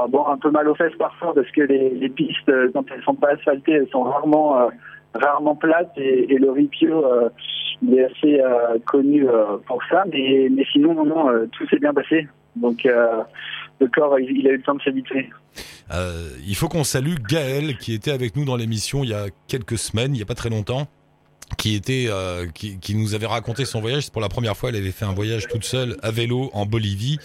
Bon, 0.09 0.27
un 0.27 0.37
peu 0.37 0.51
mal 0.51 0.69
aux 0.69 0.75
fesses 0.75 0.97
parfois 0.99 1.33
parce 1.33 1.49
que 1.53 1.61
les, 1.63 2.09
pistes, 2.09 2.51
quand 2.73 2.85
elles 2.91 3.05
sont 3.05 3.15
pas 3.15 3.29
asphaltées, 3.29 3.73
elles 3.73 3.89
sont 3.91 4.03
rarement, 4.03 4.69
rarement 5.15 5.55
plates 5.55 5.93
et, 5.97 6.37
le 6.39 6.51
ripio, 6.51 7.05
il 7.83 7.95
est 7.95 8.05
assez 8.05 8.41
euh, 8.41 8.79
connu 8.87 9.29
euh, 9.29 9.57
pour 9.67 9.81
ça. 9.91 10.05
Mais, 10.13 10.49
mais 10.51 10.65
sinon, 10.73 10.95
non, 10.95 11.05
non, 11.07 11.31
euh, 11.31 11.47
tout 11.53 11.67
s'est 11.69 11.79
bien 11.79 11.93
passé. 11.95 12.29
Donc, 12.57 12.85
le 12.85 13.87
corps, 13.89 14.19
il, 14.19 14.39
il 14.39 14.47
a 14.49 14.51
eu 14.51 14.57
le 14.57 14.63
temps 14.63 14.75
de 14.75 14.83
s'habituer. 14.83 15.31
Il 16.47 16.55
faut 16.57 16.69
qu'on 16.69 16.85
salue 16.85 17.15
Gaël 17.29 17.77
qui 17.79 17.95
était 17.95 18.11
avec 18.11 18.37
nous 18.37 18.45
dans 18.45 18.57
l'émission 18.57 19.03
il 19.05 19.11
y 19.11 19.15
a 19.15 19.27
quelques 19.49 19.79
semaines, 19.79 20.15
il 20.15 20.19
n'y 20.19 20.23
a 20.23 20.27
pas 20.27 20.35
très 20.35 20.51
longtemps, 20.51 20.87
qui 21.59 21.75
était, 21.77 22.09
qui, 22.55 22.79
qui 22.81 22.95
nous 22.97 23.15
avait 23.15 23.27
raconté 23.27 23.65
son 23.65 23.81
voyage. 23.81 24.05
C'est 24.05 24.13
pour 24.13 24.21
la 24.23 24.29
première 24.29 24.57
fois, 24.57 24.71
elle 24.71 24.77
avait 24.77 24.91
fait 24.91 25.05
un 25.05 25.15
voyage 25.15 25.47
toute 25.49 25.65
seule 25.65 25.97
à 26.03 26.11
vélo 26.11 26.51
en 26.55 26.67
Bolivie, 26.67 27.19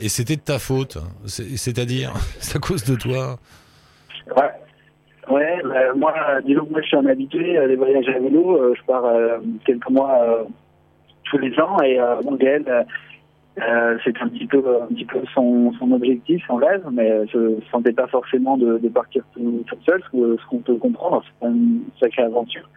et 0.00 0.08
c'était 0.10 0.36
de 0.36 0.42
ta 0.42 0.58
faute. 0.58 0.98
C'est- 1.26 1.56
C'est-à-dire, 1.56 2.12
c'est 2.40 2.56
à 2.56 2.60
cause 2.60 2.84
de 2.84 2.94
toi. 2.94 3.38
Ouais. 4.36 4.50
Ouais, 5.30 5.62
bah, 5.64 5.94
moi, 5.94 6.12
disons 6.44 6.64
que 6.66 6.70
moi, 6.70 6.80
je 6.82 6.86
suis 6.88 6.96
un 6.96 7.06
habitué 7.06 7.56
euh, 7.58 7.68
des 7.68 7.76
voyages 7.76 8.08
à 8.08 8.18
vélo. 8.18 8.56
Euh, 8.56 8.74
je 8.76 8.84
pars 8.84 9.04
euh, 9.04 9.38
quelques 9.64 9.88
mois 9.90 10.46
tous 11.24 11.38
les 11.38 11.58
ans 11.58 11.80
et 11.82 11.98
bon, 12.22 12.34
Gaël, 12.34 12.86
euh, 13.62 13.98
c'est 14.04 14.20
un 14.20 14.28
petit 14.28 14.46
peu, 14.46 14.62
un 14.82 14.86
petit 14.86 15.04
peu 15.04 15.20
son, 15.32 15.72
son 15.78 15.92
objectif, 15.92 16.44
son 16.46 16.56
rêve, 16.56 16.84
mais 16.92 17.26
je 17.28 17.38
ne 17.38 17.60
sentais 17.70 17.92
pas 17.92 18.06
forcément 18.08 18.56
de, 18.58 18.78
de 18.78 18.88
partir 18.88 19.22
tout, 19.32 19.64
seul, 19.86 20.02
ce 20.12 20.46
qu'on 20.48 20.58
peut 20.58 20.76
comprendre. 20.76 21.22
C'est 21.40 21.46
une 21.46 21.84
sacrée 21.98 22.24
aventure. 22.24 22.68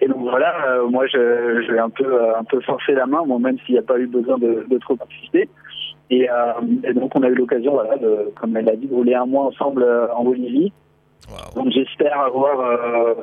Et 0.00 0.08
donc 0.08 0.22
voilà, 0.22 0.54
euh, 0.66 0.88
moi, 0.88 1.06
je, 1.06 1.62
je 1.66 1.72
vais 1.72 1.78
un 1.78 1.90
peu, 1.90 2.34
un 2.34 2.44
peu 2.44 2.60
forcer 2.62 2.92
la 2.92 3.06
main, 3.06 3.22
moi, 3.24 3.38
même 3.38 3.58
s'il 3.60 3.74
n'y 3.74 3.78
a 3.78 3.82
pas 3.82 3.98
eu 3.98 4.06
besoin 4.06 4.38
de, 4.38 4.66
de 4.68 4.78
trop 4.78 4.96
participer. 4.96 5.48
Et, 6.10 6.28
et 6.84 6.92
donc, 6.94 7.12
on 7.14 7.22
a 7.22 7.28
eu 7.28 7.34
l'occasion, 7.34 7.72
voilà, 7.72 7.96
de, 7.96 8.30
comme 8.38 8.56
elle 8.56 8.68
a 8.68 8.76
dit, 8.76 8.86
de 8.86 8.94
rouler 8.94 9.14
un 9.14 9.26
mois 9.26 9.44
ensemble 9.44 9.86
en 10.14 10.24
Bolivie. 10.24 10.72
Donc 11.54 11.70
j'espère 11.72 12.18
avoir 12.20 12.60
euh, 12.60 13.14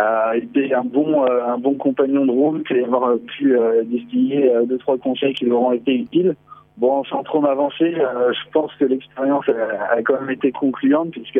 euh, 0.00 0.32
été 0.32 0.74
un 0.74 0.84
bon 0.84 1.24
euh, 1.24 1.44
un 1.46 1.58
bon 1.58 1.74
compagnon 1.74 2.26
de 2.26 2.30
route 2.32 2.68
et 2.70 2.84
avoir 2.84 3.16
pu 3.38 3.56
euh, 3.58 3.82
distiller 3.84 4.52
euh, 4.52 4.64
deux 4.66 4.78
trois 4.78 4.98
conseils 4.98 5.34
qui 5.34 5.44
leur 5.46 5.60
ont 5.60 5.72
été 5.72 5.92
utiles. 5.94 6.34
Bon, 6.76 7.04
sans 7.04 7.22
trop 7.22 7.40
m'avancer, 7.40 7.92
je 7.94 8.50
pense 8.52 8.72
que 8.80 8.84
l'expérience 8.84 9.44
a, 9.48 9.92
a 9.94 10.02
quand 10.02 10.20
même 10.20 10.30
été 10.30 10.50
concluante 10.50 11.12
puisque 11.12 11.38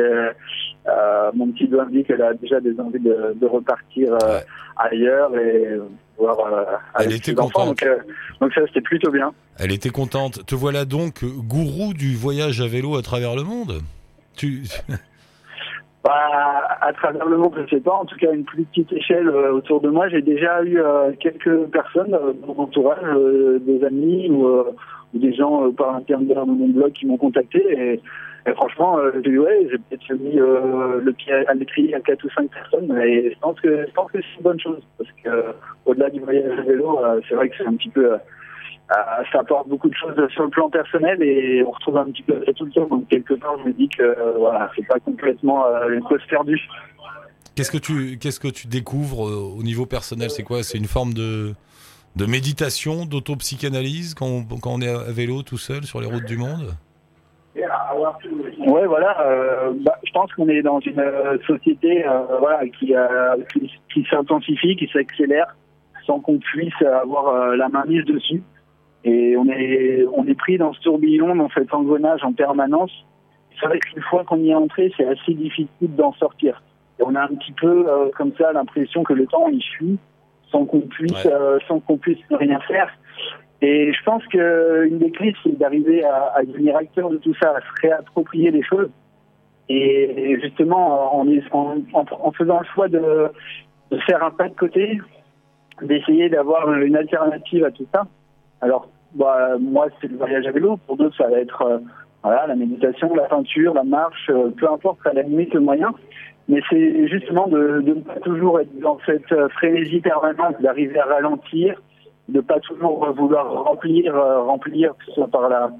mon 1.35 1.49
petit 1.49 1.67
doigt 1.67 1.87
me 1.87 1.91
dit 1.91 2.05
qu'elle 2.05 2.23
a 2.23 2.35
déjà 2.35 2.61
des 2.61 2.79
envies 2.79 3.01
de, 3.01 3.35
de 3.35 3.47
repartir 3.47 4.13
Ouais. 4.13 4.45
ailleurs 4.77 5.37
et 5.37 5.77
voir 6.17 6.37
Elle 7.01 7.13
était 7.15 7.33
ses 7.33 7.39
enfants. 7.41 7.67
contente. 7.67 7.81
Donc, 7.83 7.89
donc 8.41 8.53
ça 8.53 8.61
c'était 8.69 8.81
plutôt 8.81 9.11
bien. 9.11 9.33
Elle 9.59 9.73
était 9.73 9.91
contente. 9.91 10.47
Te 10.47 10.55
voilà 10.55 10.85
donc 10.85 11.25
gourou 11.25 11.95
du 11.95 12.15
voyage 12.15 12.61
à 12.61 12.69
vélo 12.69 12.97
à 12.97 13.03
travers 13.03 13.35
le 13.35 13.43
monde. 13.43 13.81
Tu, 14.37 14.63
bah, 16.05 16.77
à 16.83 16.93
travers 16.93 17.25
le 17.25 17.39
monde, 17.39 17.55
je 17.65 17.77
sais 17.77 17.81
pas. 17.81 17.95
En 17.95 18.05
tout 18.05 18.17
cas, 18.17 18.31
à 18.31 18.35
une 18.35 18.45
plus 18.45 18.65
petite 18.65 18.93
échelle 18.93 19.27
euh, 19.27 19.55
autour 19.55 19.81
de 19.81 19.89
moi, 19.89 20.07
j'ai 20.11 20.21
déjà 20.21 20.63
eu 20.63 20.79
euh, 20.79 21.13
quelques 21.19 21.65
personnes 21.71 22.13
euh, 22.13 22.35
dans 22.35 22.55
mon 22.55 22.65
entourage, 22.65 23.01
des 23.63 23.83
amis 23.83 24.31
ou, 24.31 24.65
des 25.15 25.33
gens 25.33 25.71
par 25.73 25.93
l'intermédiaire 25.93 26.45
de 26.45 26.51
mon 26.51 26.69
blog 26.69 26.93
qui 26.93 27.07
m'ont 27.07 27.17
contacté. 27.17 27.63
Et, 28.47 28.53
franchement, 28.53 28.99
j'ai 29.25 29.39
ouais, 29.39 29.69
j'ai 29.71 29.79
peut-être 29.79 30.21
mis 30.21 30.35
le 30.35 31.13
pied 31.13 31.33
à 31.33 31.55
l'étrier 31.55 31.95
à 31.95 32.01
quatre 32.01 32.25
ou 32.25 32.31
cinq 32.31 32.51
personnes. 32.51 32.95
Et 32.99 33.31
je 33.33 33.39
pense 33.39 33.59
que 33.61 33.87
je 33.87 33.93
pense 33.93 34.11
que 34.11 34.19
c'est 34.21 34.37
une 34.37 34.43
bonne 34.43 34.61
chose 34.61 34.83
parce 34.99 35.11
que 35.23 35.55
au-delà 35.87 36.11
du 36.11 36.21
voyage 36.21 36.59
à 36.59 36.63
vélo, 36.63 37.01
c'est 37.27 37.37
vrai 37.37 37.49
que 37.49 37.57
c'est 37.57 37.67
un 37.67 37.77
petit 37.77 37.89
peu 37.89 38.11
ça 38.89 39.41
apporte 39.41 39.69
beaucoup 39.69 39.89
de 39.89 39.95
choses 39.95 40.15
sur 40.29 40.45
le 40.45 40.51
plan 40.51 40.69
personnel 40.69 41.23
et 41.23 41.63
on 41.67 41.71
retrouve 41.71 41.97
un 41.97 42.05
petit 42.07 42.23
peu 42.23 42.43
ça 42.45 42.53
tout 42.53 42.67
le 42.67 42.71
temps. 42.71 42.87
Donc 42.87 43.09
quelque 43.09 43.35
part, 43.35 43.57
je 43.61 43.69
me 43.69 43.73
dis 43.73 43.89
que 43.89 44.03
euh, 44.03 44.35
voilà, 44.37 44.71
c'est 44.77 44.87
pas 44.87 45.01
complètement 45.01 45.67
euh, 45.67 45.91
une 45.95 46.03
cause 46.03 46.21
perdue. 46.29 46.61
Qu'est-ce 47.55 47.71
que 47.71 47.79
tu 47.79 48.19
qu'est-ce 48.19 48.41
que 48.41 48.49
tu 48.49 48.67
découvres 48.67 49.27
euh, 49.27 49.59
au 49.59 49.63
niveau 49.63 49.87
personnel? 49.87 50.31
C'est 50.31 50.43
quoi? 50.43 50.63
C'est 50.63 50.79
une 50.79 50.87
forme 50.87 51.15
de 51.15 51.55
de 52.17 52.27
méditation, 52.27 53.07
d'autopsychanalyse 53.07 54.15
quand 54.15 54.27
on, 54.27 54.45
quand 54.45 54.71
on 54.75 54.81
est 54.81 54.89
à 54.89 55.11
vélo 55.11 55.43
tout 55.43 55.59
seul 55.59 55.85
sur 55.85 56.01
les 56.01 56.07
routes 56.07 56.27
du 56.27 56.37
monde? 56.37 56.75
Ouais, 58.67 58.87
voilà. 58.87 59.21
euh, 59.21 59.73
bah, 59.81 59.97
je 60.05 60.13
pense 60.13 60.33
qu'on 60.33 60.49
est 60.49 60.63
dans 60.63 60.81
une 60.81 60.99
euh, 60.99 61.39
société 61.47 62.07
euh, 62.07 62.39
voilà, 62.41 62.67
qui, 62.69 62.95
euh, 62.95 63.37
qui, 63.53 63.71
qui 63.93 64.07
s'intensifie, 64.11 64.77
qui 64.77 64.89
s'accélère, 64.93 65.57
sans 66.05 66.19
qu'on 66.21 66.39
puisse 66.39 66.83
avoir 66.83 67.29
euh, 67.29 67.57
la 67.57 67.69
main 67.69 67.85
mise 67.87 68.05
dessus. 68.05 68.43
Et 69.05 69.37
on 69.37 69.47
est, 69.49 70.05
on 70.17 70.27
est 70.27 70.35
pris 70.35 70.57
dans 70.59 70.73
ce 70.73 70.81
tourbillon, 70.81 71.37
dans 71.37 71.51
cet 71.51 71.73
engrenage 71.75 72.25
en 72.25 72.33
permanence. 72.33 72.91
C'est 73.61 73.67
vrai 73.67 73.79
qu'une 73.79 74.03
fois 74.03 74.25
qu'on 74.25 74.39
y 74.39 74.51
est 74.51 74.55
entré, 74.55 74.93
c'est 74.97 75.07
assez 75.07 75.35
difficile 75.35 75.69
d'en 75.95 76.13
sortir. 76.15 76.63
Et 76.99 77.03
on 77.05 77.15
a 77.15 77.23
un 77.23 77.29
petit 77.29 77.53
peu 77.53 77.87
euh, 77.89 78.09
comme 78.17 78.33
ça 78.39 78.53
l'impression 78.53 79.03
que 79.05 79.13
le 79.13 79.27
temps 79.27 79.49
il 79.49 79.63
fuit 79.63 79.99
sans 80.51 80.65
qu'on 80.65 80.81
puisse, 80.81 81.25
Ouais. 81.25 81.33
euh, 81.33 81.59
sans 81.69 81.81
qu'on 81.81 81.99
puisse 81.99 82.19
rien 82.31 82.61
faire. 82.61 82.89
Et 83.61 83.93
je 83.93 84.03
pense 84.05 84.25
que 84.27 84.85
une 84.87 84.99
des 84.99 85.11
clés, 85.11 85.35
c'est 85.43 85.57
d'arriver 85.59 86.05
à, 86.05 86.33
à 86.37 86.43
devenir 86.45 86.77
acteur 86.77 87.11
de 87.11 87.17
tout 87.19 87.35
ça, 87.43 87.51
à 87.57 87.61
se 87.61 87.81
réapproprier 87.83 88.51
les 88.51 88.63
choses. 88.63 88.91
Et 89.69 90.39
justement, 90.43 91.17
en, 91.21 91.27
en, 91.53 91.77
en- 91.93 92.05
en 92.23 92.33
faisant 92.33 92.61
le 92.61 92.67
choix 92.75 92.89
de, 92.89 93.29
de 93.91 93.99
faire 94.01 94.23
un 94.23 94.31
pas 94.31 94.49
de 94.49 94.55
côté, 94.55 95.01
d'essayer 95.83 96.29
d'avoir 96.29 96.73
une 96.75 96.97
alternative 96.97 97.65
à 97.65 97.71
tout 97.71 97.87
ça. 97.95 98.07
Alors, 98.61 98.89
bah, 99.15 99.57
moi, 99.61 99.89
c'est 100.01 100.09
le 100.11 100.17
voyage 100.17 100.47
à 100.47 100.51
vélo. 100.51 100.79
Pour 100.87 100.97
d'autres, 100.97 101.17
ça 101.17 101.29
va 101.29 101.39
être 101.39 101.63
euh, 101.63 101.79
voilà, 102.23 102.47
la 102.47 102.57
méditation, 102.57 103.15
la 103.15 103.25
peinture, 103.25 103.75
la 103.75 103.85
marche, 103.85 104.31
euh, 104.31 104.51
peu 104.57 104.71
importe 104.71 105.07
à 105.07 105.13
la 105.13 105.23
limite 105.23 105.55
le 105.55 105.61
moyen. 105.61 105.93
Mais 106.49 106.61
c'est 106.69 107.09
justement 107.09 107.47
de, 107.49 107.81
ne 107.85 107.95
pas 107.95 108.21
toujours 108.21 108.61
être 108.61 108.79
dans 108.81 108.99
cette 109.07 109.33
euh, 109.33 109.49
frénésie 109.51 110.01
permanente, 110.01 110.61
d'arriver 110.61 110.99
à 110.99 111.07
ralentir, 111.07 111.81
de 112.29 112.41
pas 112.41 112.61
toujours 112.61 113.11
vouloir 113.13 113.51
remplir, 113.65 114.15
remplir, 114.15 114.95
que 114.99 115.05
ce 115.07 115.13
soit 115.13 115.29
par 115.29 115.49
la, 115.49 115.71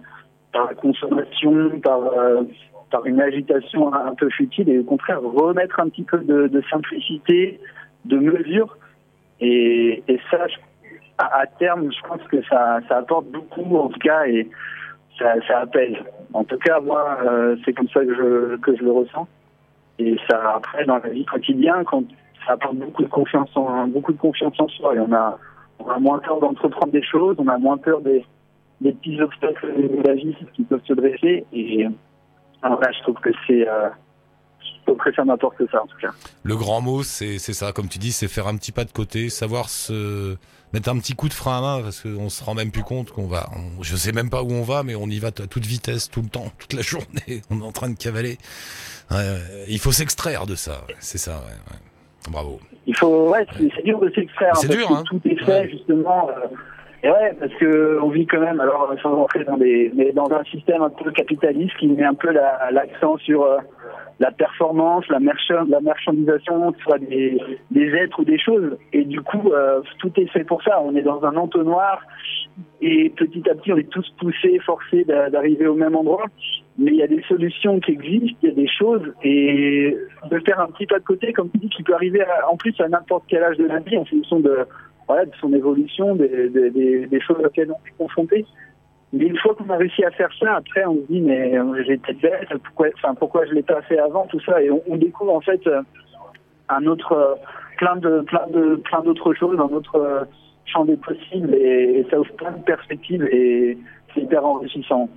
par 0.53 0.67
la 0.67 0.75
consommation, 0.75 1.81
par, 1.83 2.01
par 2.91 3.07
une 3.07 3.21
agitation 3.21 3.93
un, 3.93 4.15
peu 4.15 4.31
futile, 4.31 4.69
et 4.69 4.79
au 4.79 4.85
contraire 4.85 5.21
remettre 5.21 5.81
un 5.81 5.89
petit 5.89 6.05
peu 6.05 6.19
de, 6.19 6.63
simplicité, 6.71 7.59
de 8.05 8.19
mesure. 8.19 8.77
Et, 9.41 10.03
et 10.07 10.21
ça, 10.31 10.47
je- 10.47 10.57
à, 11.19 11.41
à 11.41 11.47
terme, 11.47 11.91
je 11.93 12.09
pense 12.09 12.23
que 12.29 12.43
ça, 12.45 12.81
ça 12.89 12.99
apporte 12.99 13.27
beaucoup, 13.27 13.77
en 13.77 13.89
tout 13.89 14.01
cas, 14.01 14.27
et 14.27 14.49
ça, 15.19 15.35
ça 15.47 15.61
apaise. 15.61 15.97
En 16.33 16.45
tout 16.45 16.59
cas, 16.59 16.81
moi, 16.81 17.19
euh, 17.25 17.57
c'est 17.65 17.73
comme 17.73 17.89
ça 17.89 18.01
que 18.01 18.15
je, 18.15 18.57
que 18.57 18.77
je 18.77 18.83
le 18.83 18.93
ressens. 18.93 19.29
Et 19.99 20.17
ça, 20.29 20.57
après, 20.57 20.85
dans 20.85 20.99
la 20.99 21.09
vie 21.09 21.25
quotidienne, 21.25 21.85
quand 21.85 22.05
ça 22.47 22.55
apporte 22.55 22.77
beaucoup 22.77 23.03
de 23.03 23.09
confiance 23.09 23.51
en, 23.57 23.87
beaucoup 23.87 24.13
de 24.13 24.19
confiance 24.19 24.59
en 24.59 24.69
soi. 24.69 24.95
Et 24.97 25.01
on 25.01 25.13
a, 25.13 25.39
on 25.79 25.89
a 25.89 25.99
moins 25.99 26.19
peur 26.19 26.41
d'entreprendre 26.41 26.93
des 26.93 27.03
choses, 27.03 27.37
on 27.39 27.49
a 27.49 27.59
moins 27.59 27.79
peur 27.79 28.01
des, 28.01 28.25
des 28.81 28.93
petits 28.93 29.21
obstacles 29.21 29.73
de 29.77 30.07
la 30.07 30.15
vie 30.15 30.37
qui 30.55 30.65
peuvent 30.65 30.85
se 30.85 30.95
dresser. 30.95 31.47
Et 31.53 31.87
alors 32.63 32.81
là, 32.81 32.91
je 32.93 33.03
trouve 33.03 33.17
que 33.17 33.31
c'est, 33.47 33.69
euh, 33.69 33.89
je 34.65 34.93
trouve 34.93 34.99
que 35.03 35.15
ça 35.15 35.25
m'apporte 35.25 35.57
ça, 35.71 35.83
en 35.83 35.87
tout 35.87 35.97
cas. 36.01 36.11
Le 36.43 36.57
grand 36.57 36.81
mot, 36.81 37.03
c'est 37.03 37.39
c'est 37.39 37.53
ça, 37.55 37.73
comme 37.73 37.89
tu 37.89 37.99
dis, 37.99 38.13
c'est 38.13 38.29
faire 38.29 38.47
un 38.49 38.57
petit 38.57 38.73
pas 38.73 38.85
de 38.85 38.93
côté, 38.93 39.29
savoir 39.31 39.69
se 39.69 40.37
mettre 40.73 40.89
un 40.89 40.99
petit 40.99 41.15
coup 41.15 41.29
de 41.29 41.33
frein 41.35 41.59
à 41.59 41.61
main 41.61 41.83
parce 41.83 42.01
qu'on 42.01 42.29
se 42.29 42.43
rend 42.43 42.55
même 42.55 42.71
plus 42.73 42.83
compte 42.83 43.11
qu'on 43.13 43.27
va. 43.29 43.49
on- 43.55 43.83
je 43.83 43.95
sais 43.97 44.13
même 44.13 44.29
pas 44.31 44.43
où 44.43 44.51
on 44.53 44.63
va, 44.63 44.83
mais 44.83 44.95
on 44.97 45.07
y 45.07 45.19
va 45.21 45.29
à 45.29 45.33
toute 45.33 45.65
vitesse, 45.67 46.11
tout 46.11 46.23
le 46.23 46.29
temps, 46.29 46.51
toute 46.59 46.73
la 46.73 46.83
journée. 46.83 47.43
On 47.51 47.61
est 47.61 47.65
en 47.65 47.73
train 47.73 47.89
de 47.91 47.97
cavaler. 47.97 48.39
Il 49.69 49.79
faut 49.79 49.93
s'extraire 49.93 50.47
de 50.47 50.55
ça. 50.55 50.85
ouais, 50.89 50.95
C'est 51.01 51.19
ça. 51.19 51.37
ouais, 51.47 51.53
ouais. 51.73 51.79
Bravo. 52.31 52.59
Il 52.87 52.97
faut, 52.97 53.29
ouais, 53.31 53.47
c'est 53.59 53.85
dur 53.85 54.01
de 54.01 54.11
s'extraire. 54.15 54.57
C'est 54.57 54.69
dur, 54.69 54.89
que 54.89 54.95
hein. 54.95 55.03
Tout 55.07 55.21
est 55.27 55.45
fait, 55.45 55.69
justement. 55.71 56.29
euh, 56.31 56.47
et 57.05 57.11
ouais, 57.11 57.35
parce 57.39 57.53
que 57.57 58.01
on 58.03 58.09
vit 58.09 58.27
quand 58.27 58.41
même, 58.41 58.61
alors 58.61 58.91
sans 59.03 59.15
rentrer 59.15 59.45
dans 59.45 59.59
des, 59.59 59.93
mais 59.95 60.11
dans 60.13 60.31
un 60.33 60.43
système 60.45 60.81
un 60.81 60.89
peu 60.89 61.11
capitaliste 61.11 61.77
qui 61.77 61.87
met 61.89 62.03
un 62.03 62.15
peu 62.15 62.31
la- 62.31 62.71
l'accent 62.71 63.19
sur 63.19 63.43
euh, 63.43 63.59
la 64.21 64.31
performance, 64.31 65.07
la, 65.09 65.21
marchand, 65.21 65.67
la 65.69 65.81
marchandisation, 65.81 66.73
soit 66.83 66.99
des, 66.99 67.39
êtres 67.75 68.21
ou 68.21 68.25
des 68.25 68.39
choses. 68.39 68.79
Et 68.95 69.05
du 69.05 69.21
coup, 69.21 69.53
euh, 69.53 69.83
tout 69.99 70.13
est 70.19 70.29
fait 70.29 70.45
pour 70.45 70.63
ça. 70.63 70.81
On 70.83 70.97
est 70.97 71.03
dans 71.03 71.23
un 71.25 71.37
entonnoir 71.37 72.01
et 72.81 73.11
petit 73.11 73.43
à 73.51 73.55
petit, 73.55 73.75
on 73.75 73.77
est 73.77 73.91
tous 73.91 74.09
poussés, 74.19 74.59
forcés 74.65 75.05
d'a- 75.05 75.29
d'arriver 75.29 75.67
au 75.67 75.75
même 75.75 75.97
endroit. 75.97 76.25
Mais 76.79 76.93
il 76.93 76.97
y 76.97 77.03
a 77.03 77.07
des 77.07 77.23
solutions 77.29 77.81
qui 77.81 77.93
existent, 77.93 78.39
il 78.43 78.49
y 78.49 78.53
a 78.53 78.55
des 78.55 78.69
choses, 78.69 79.13
et 79.23 79.95
de 80.31 80.39
faire 80.41 80.59
un 80.59 80.69
petit 80.69 80.87
pas 80.87 80.99
de 80.99 81.05
côté, 81.05 81.33
comme 81.35 81.51
tu 81.51 81.59
dis, 81.59 81.69
qui 81.69 81.83
peut 81.83 81.95
arriver 81.95 82.25
en 82.51 82.57
plus 82.57 82.75
à 82.81 82.89
n'importe 82.89 83.25
quel 83.29 83.45
âge 83.45 83.59
de 83.59 83.67
la 83.67 83.79
vie, 83.81 83.97
en 83.99 84.05
fonction 84.05 84.41
de, 84.41 84.67
voilà, 85.07 85.27
de 85.27 85.35
son 85.41 85.53
évolution, 85.53 86.15
des, 86.15 86.49
des, 86.49 86.71
des, 86.71 87.07
des 87.07 87.21
choses 87.21 87.39
auxquelles 87.45 87.71
on 87.71 87.87
est 87.87 87.97
confronté. 87.99 88.45
Mais 89.15 89.27
une 89.27 89.39
fois 89.39 89.55
qu'on 89.55 89.71
a 89.71 89.77
réussi 89.77 90.05
à 90.05 90.11
faire 90.11 90.31
ça, 90.41 90.57
après 90.57 90.85
on 90.87 90.97
se 90.97 91.13
dit 91.13 91.21
mais 91.21 91.57
euh, 91.57 91.85
été 91.87 92.15
bête, 92.15 92.49
pourquoi, 92.65 92.89
enfin 92.97 93.15
pourquoi 93.15 93.47
je 93.47 93.53
l'ai 93.53 93.63
pas 93.63 93.81
fait 93.83 93.99
avant, 93.99 94.27
tout 94.27 94.41
ça, 94.41 94.61
et 94.61 94.71
on, 94.71 94.97
découvre 94.97 95.35
en 95.35 95.41
fait 95.41 95.65
euh, 95.69 95.83
un 96.69 96.85
autre, 96.87 97.13
euh, 97.13 97.35
plein 97.79 97.95
de, 97.95 98.23
plein 98.23 98.47
de, 98.49 98.75
plein 98.77 99.03
d'autres 99.03 99.33
choses, 99.35 99.57
un 99.61 99.73
autre 99.73 100.27
champ 100.65 100.85
des 100.85 100.97
possibles, 100.97 101.55
et, 101.55 102.05
ça 102.11 102.19
ouvre 102.19 102.33
plein 102.33 102.51
de 102.51 102.63
perspectives, 102.65 103.25
et 103.31 103.79
c'est 104.13 104.23
hyper 104.23 104.45
enrichissant. 104.45 105.09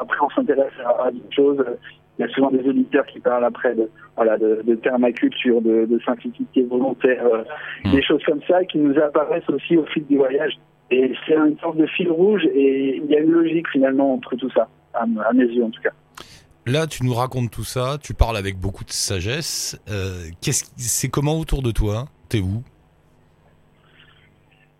Après 0.00 0.18
on 0.20 0.30
s'intéresse 0.30 0.72
à, 0.84 1.06
à 1.06 1.10
d'autres 1.10 1.34
choses. 1.34 1.64
Il 2.18 2.22
y 2.22 2.28
a 2.28 2.32
souvent 2.32 2.50
des 2.50 2.66
auditeurs 2.66 3.04
qui 3.06 3.20
parlent 3.20 3.44
après 3.44 3.74
de, 3.74 3.90
voilà, 4.16 4.38
de, 4.38 4.62
de 4.64 4.74
permaculture, 4.74 5.60
de, 5.60 5.84
de 5.84 6.00
simplicité 6.04 6.62
volontaire, 6.62 7.24
euh, 7.26 7.42
Mm. 7.84 7.92
des 7.92 8.02
choses 8.02 8.22
comme 8.24 8.40
ça 8.48 8.64
qui 8.64 8.78
nous 8.78 8.98
apparaissent 8.98 9.48
aussi 9.48 9.76
au 9.76 9.84
fil 9.86 10.04
du 10.06 10.16
voyage. 10.16 10.52
Et 10.90 11.12
c'est 11.26 11.34
une 11.34 11.58
sorte 11.58 11.76
de 11.76 11.86
fil 11.86 12.10
rouge 12.10 12.42
et 12.54 12.96
il 12.96 13.06
y 13.10 13.16
a 13.16 13.20
une 13.20 13.30
logique 13.30 13.68
finalement 13.70 14.14
entre 14.14 14.36
tout 14.36 14.50
ça, 14.50 14.68
à, 14.94 15.04
mes 15.06 15.44
yeux 15.44 15.64
en 15.64 15.70
tout 15.70 15.82
cas. 15.82 15.90
Là, 16.64 16.86
tu 16.86 17.04
nous 17.04 17.14
racontes 17.14 17.50
tout 17.50 17.64
ça. 17.64 17.96
Tu 18.02 18.14
parles 18.14 18.36
avec 18.36 18.58
beaucoup 18.58 18.84
de 18.84 18.90
sagesse. 18.90 19.80
Euh, 19.88 20.24
qu'est-ce, 20.40 20.64
c'est 20.76 21.08
comment 21.08 21.38
autour 21.38 21.62
de 21.62 21.70
toi? 21.70 22.06
T'es 22.28 22.40
où? 22.40 22.62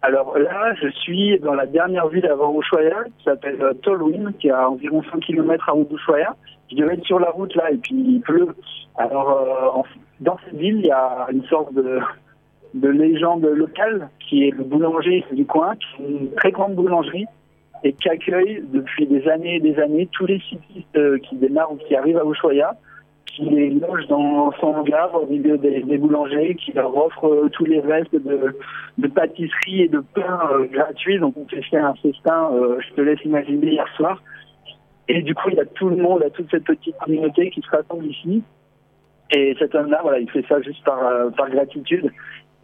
Alors 0.03 0.39
là, 0.39 0.75
je 0.81 0.89
suis 0.89 1.39
dans 1.41 1.55
la 1.55 1.67
dernière 1.67 2.09
ville 2.09 2.27
avant 2.27 2.57
Ushuaia, 2.61 3.05
qui 3.19 3.25
s'appelle 3.25 3.61
euh, 3.61 3.75
Tolwyn, 3.75 4.33
qui 4.39 4.49
est 4.49 4.53
à 4.53 4.69
environ 4.71 5.03
5 5.11 5.21
km 5.21 5.69
avant 5.69 5.87
Ushuaia. 5.91 6.37
Je 6.71 6.77
devais 6.77 6.95
être 6.95 7.05
sur 7.05 7.21
la 7.21 7.31
route 7.31 7.55
là 7.55 7.71
et 7.71 7.77
puis 7.77 7.95
il 7.95 8.21
pleut. 8.21 8.49
Alors 8.97 9.31
euh, 9.31 9.83
dans 10.21 10.39
cette 10.45 10.59
ville, 10.59 10.79
il 10.79 10.87
y 10.87 10.91
a 10.91 11.27
une 11.31 11.45
sorte 11.45 11.73
de, 11.75 12.01
de 12.75 12.89
légende 12.89 13.45
locale 13.45 14.09
qui 14.21 14.49
est 14.49 14.51
le 14.51 14.65
boulanger 14.65 15.25
du 15.33 15.45
coin, 15.45 15.75
qui 15.77 16.03
est 16.03 16.09
une 16.09 16.31
très 16.35 16.51
grande 16.51 16.75
boulangerie 16.75 17.27
et 17.85 17.93
qui 17.93 18.09
accueille 18.09 18.65
depuis 18.73 19.07
des 19.07 19.29
années 19.29 19.57
et 19.57 19.61
des 19.61 19.79
années 19.79 20.09
tous 20.13 20.27
les 20.27 20.41
cyclistes 20.41 20.97
euh, 20.97 21.19
qui 21.19 21.37
démarrent 21.37 21.73
ou 21.73 21.77
qui 21.77 21.95
arrivent 21.95 22.19
à 22.19 22.25
Ushuaia, 22.25 22.75
qui 23.27 23.45
les 23.45 23.71
loge 23.71 24.07
dans 24.09 24.51
son 24.53 24.69
hangar 24.69 25.15
au 25.15 25.27
milieu 25.27 25.59
des, 25.59 25.83
des 25.83 25.99
boulangers, 25.99 26.55
qui 26.55 26.73
leur 26.73 26.97
offre 26.97 27.27
euh, 27.27 27.49
tous 27.53 27.67
les 27.67 27.81
restes 27.81 28.15
de, 28.15 28.57
de 28.99 29.09
pâtisserie 29.09 29.83
et 29.83 29.89
de 29.89 30.03
pain 30.15 30.41
euh, 30.53 30.65
gratuits. 30.73 31.19
Donc 31.19 31.35
on 31.37 31.47
fait 31.47 31.63
faire 31.63 31.85
un 31.85 31.95
festin, 31.95 32.51
je 32.81 32.95
te 32.95 33.01
laisse 33.03 33.23
imaginer 33.25 33.73
hier 33.73 33.89
soir. 33.97 34.23
Et 35.09 35.23
du 35.23 35.35
coup, 35.35 35.51
il 35.51 35.57
y 35.57 35.61
a 35.61 35.67
tout 35.67 35.89
le 35.89 35.97
monde, 35.97 36.21
il 36.21 36.25
y 36.25 36.27
a 36.27 36.31
toute 36.31 36.51
cette 36.51 36.65
petite 36.65 36.97
communauté 36.99 37.51
qui 37.51 37.61
se 37.63 37.71
rassemble 37.71 38.07
ici. 38.07 38.43
Et 39.31 39.55
cet 39.59 39.75
homme-là, 39.75 40.01
voilà, 40.03 40.19
il 40.19 40.31
fait 40.31 40.45
ça 40.49 40.61
juste 40.61 40.85
par, 40.85 41.05
euh, 41.05 41.31
par 41.31 41.51
gratitude. 41.51 42.11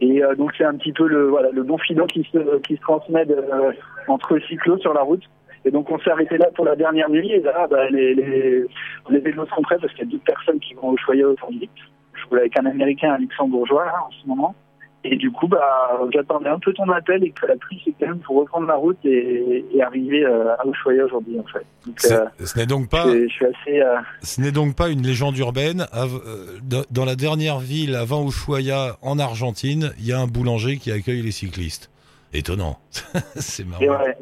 Et 0.01 0.23
euh, 0.23 0.35
donc 0.35 0.51
c'est 0.57 0.65
un 0.65 0.75
petit 0.75 0.91
peu 0.91 1.07
le 1.07 1.27
voilà 1.27 1.49
le 1.51 1.63
bon 1.63 1.77
filon 1.77 2.05
qui 2.07 2.27
se 2.31 2.59
qui 2.59 2.75
se 2.75 2.81
transmet 2.81 3.25
de, 3.25 3.35
euh, 3.35 3.71
entre 4.07 4.37
cyclos 4.39 4.77
sur 4.79 4.93
la 4.93 5.01
route. 5.01 5.23
Et 5.65 5.71
donc 5.71 5.89
on 5.91 5.99
s'est 5.99 6.09
arrêté 6.09 6.37
là 6.37 6.49
pour 6.55 6.65
la 6.65 6.75
dernière 6.75 7.09
nuit 7.09 7.31
et 7.31 7.39
là 7.39 7.67
bah, 7.69 7.89
les, 7.89 8.13
les 8.13 8.65
les 9.09 9.19
vélos 9.19 9.45
sont 9.45 9.61
prêts 9.61 9.77
parce 9.79 9.93
qu'il 9.93 10.05
y 10.05 10.07
a 10.07 10.11
deux 10.11 10.23
personnes 10.25 10.59
qui 10.59 10.73
vont 10.73 10.89
au 10.89 10.97
choyer 10.97 11.23
autour 11.23 11.51
du 11.51 11.69
Je 12.15 12.25
roule 12.27 12.39
avec 12.39 12.57
un 12.57 12.65
Américain, 12.65 13.13
un 13.13 13.17
Luxembourgeois 13.19 13.85
là 13.85 13.95
en 14.05 14.11
ce 14.11 14.27
moment. 14.27 14.55
Et 15.05 15.17
du 15.17 15.31
coup, 15.31 15.47
bah, 15.49 15.99
j'attendais 16.13 16.47
un 16.49 16.59
peu 16.59 16.71
ton 16.73 16.87
appel 16.89 17.23
et 17.25 17.31
que 17.31 17.45
la 17.45 17.55
pluie 17.57 17.81
c'est 17.83 17.93
quand 17.99 18.07
même 18.07 18.19
pour 18.19 18.37
reprendre 18.37 18.67
la 18.67 18.75
route 18.75 18.97
et, 19.03 19.65
et 19.73 19.83
arriver 19.83 20.23
euh, 20.23 20.53
à 20.55 20.65
Ushuaia 20.65 21.03
aujourd'hui 21.05 21.37
en 21.39 21.43
fait. 21.43 21.65
Donc, 21.85 21.97
euh, 22.09 22.25
Ce 22.45 22.57
n'est 22.57 22.65
donc 22.65 22.89
pas, 22.89 23.03
je, 23.07 23.23
je 23.23 23.27
suis 23.27 23.45
assez. 23.45 23.81
euh, 23.81 23.97
ce 24.21 24.39
n'est 24.39 24.51
donc 24.53 24.75
pas 24.77 24.87
une 24.89 25.01
légende 25.01 25.37
urbaine. 25.37 25.85
Euh, 25.93 26.59
dans- 26.89 27.03
la 27.05 27.15
dernière 27.15 27.59
ville 27.59 27.95
avant 27.95 28.25
Ushuaia, 28.27 28.95
en 29.01 29.19
Argentine, 29.19 29.91
il 29.99 30.05
y 30.07 30.13
a 30.13 30.19
un 30.19 30.27
boulanger 30.27 30.77
qui 30.77 30.89
accueille 30.91 31.21
les 31.21 31.31
cyclistes. 31.31 31.89
Étonnant. 32.35 32.79
c'est 33.35 33.63
marrant. 33.67 33.81
et 33.83 33.89
ouais. 33.89 33.95
Ouais, 33.97 34.05
ouais. 34.07 34.15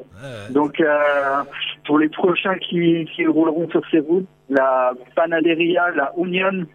Donc, 0.54 0.82
euh, 0.82 1.44
pour 1.86 1.98
les 2.00 2.10
prochains 2.10 2.58
qui, 2.58 3.08
qui 3.16 3.26
rouleront 3.26 3.70
sur 3.70 3.82
ces 3.92 4.00
routes, 4.00 4.28
la 4.50 4.92
Panaderia, 5.16 5.92
la 5.96 6.12
Union, 6.18 6.66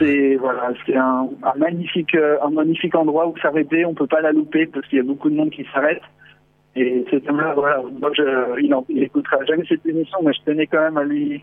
c'est 0.00 0.36
voilà, 0.36 0.72
c'est 0.86 0.96
un, 0.96 1.28
magnifique, 1.56 2.14
euh, 2.14 2.38
un 2.42 2.50
magnifique 2.50 2.94
endroit 2.94 3.26
où 3.28 3.36
s'arrêter. 3.38 3.84
On 3.84 3.94
peut 3.94 4.06
pas 4.06 4.20
la 4.20 4.32
louper 4.32 4.66
parce 4.66 4.86
qu'il 4.88 4.98
y 4.98 5.00
a 5.00 5.04
beaucoup 5.04 5.28
de 5.28 5.36
monde 5.36 5.50
qui 5.50 5.66
s'arrête. 5.72 6.02
Et 6.76 7.04
cet 7.10 7.28
homme-là, 7.28 7.52
voilà, 7.54 7.82
moi, 8.00 8.10
je, 8.14 8.60
il, 8.60 8.72
en- 8.74 8.86
il 8.88 9.02
écoutera 9.02 9.44
jamais 9.44 9.64
cette 9.68 9.84
émission, 9.84 10.18
mais 10.24 10.32
je 10.32 10.40
tenais 10.42 10.66
quand 10.66 10.80
même 10.80 10.96
à 10.96 11.04
lui, 11.04 11.42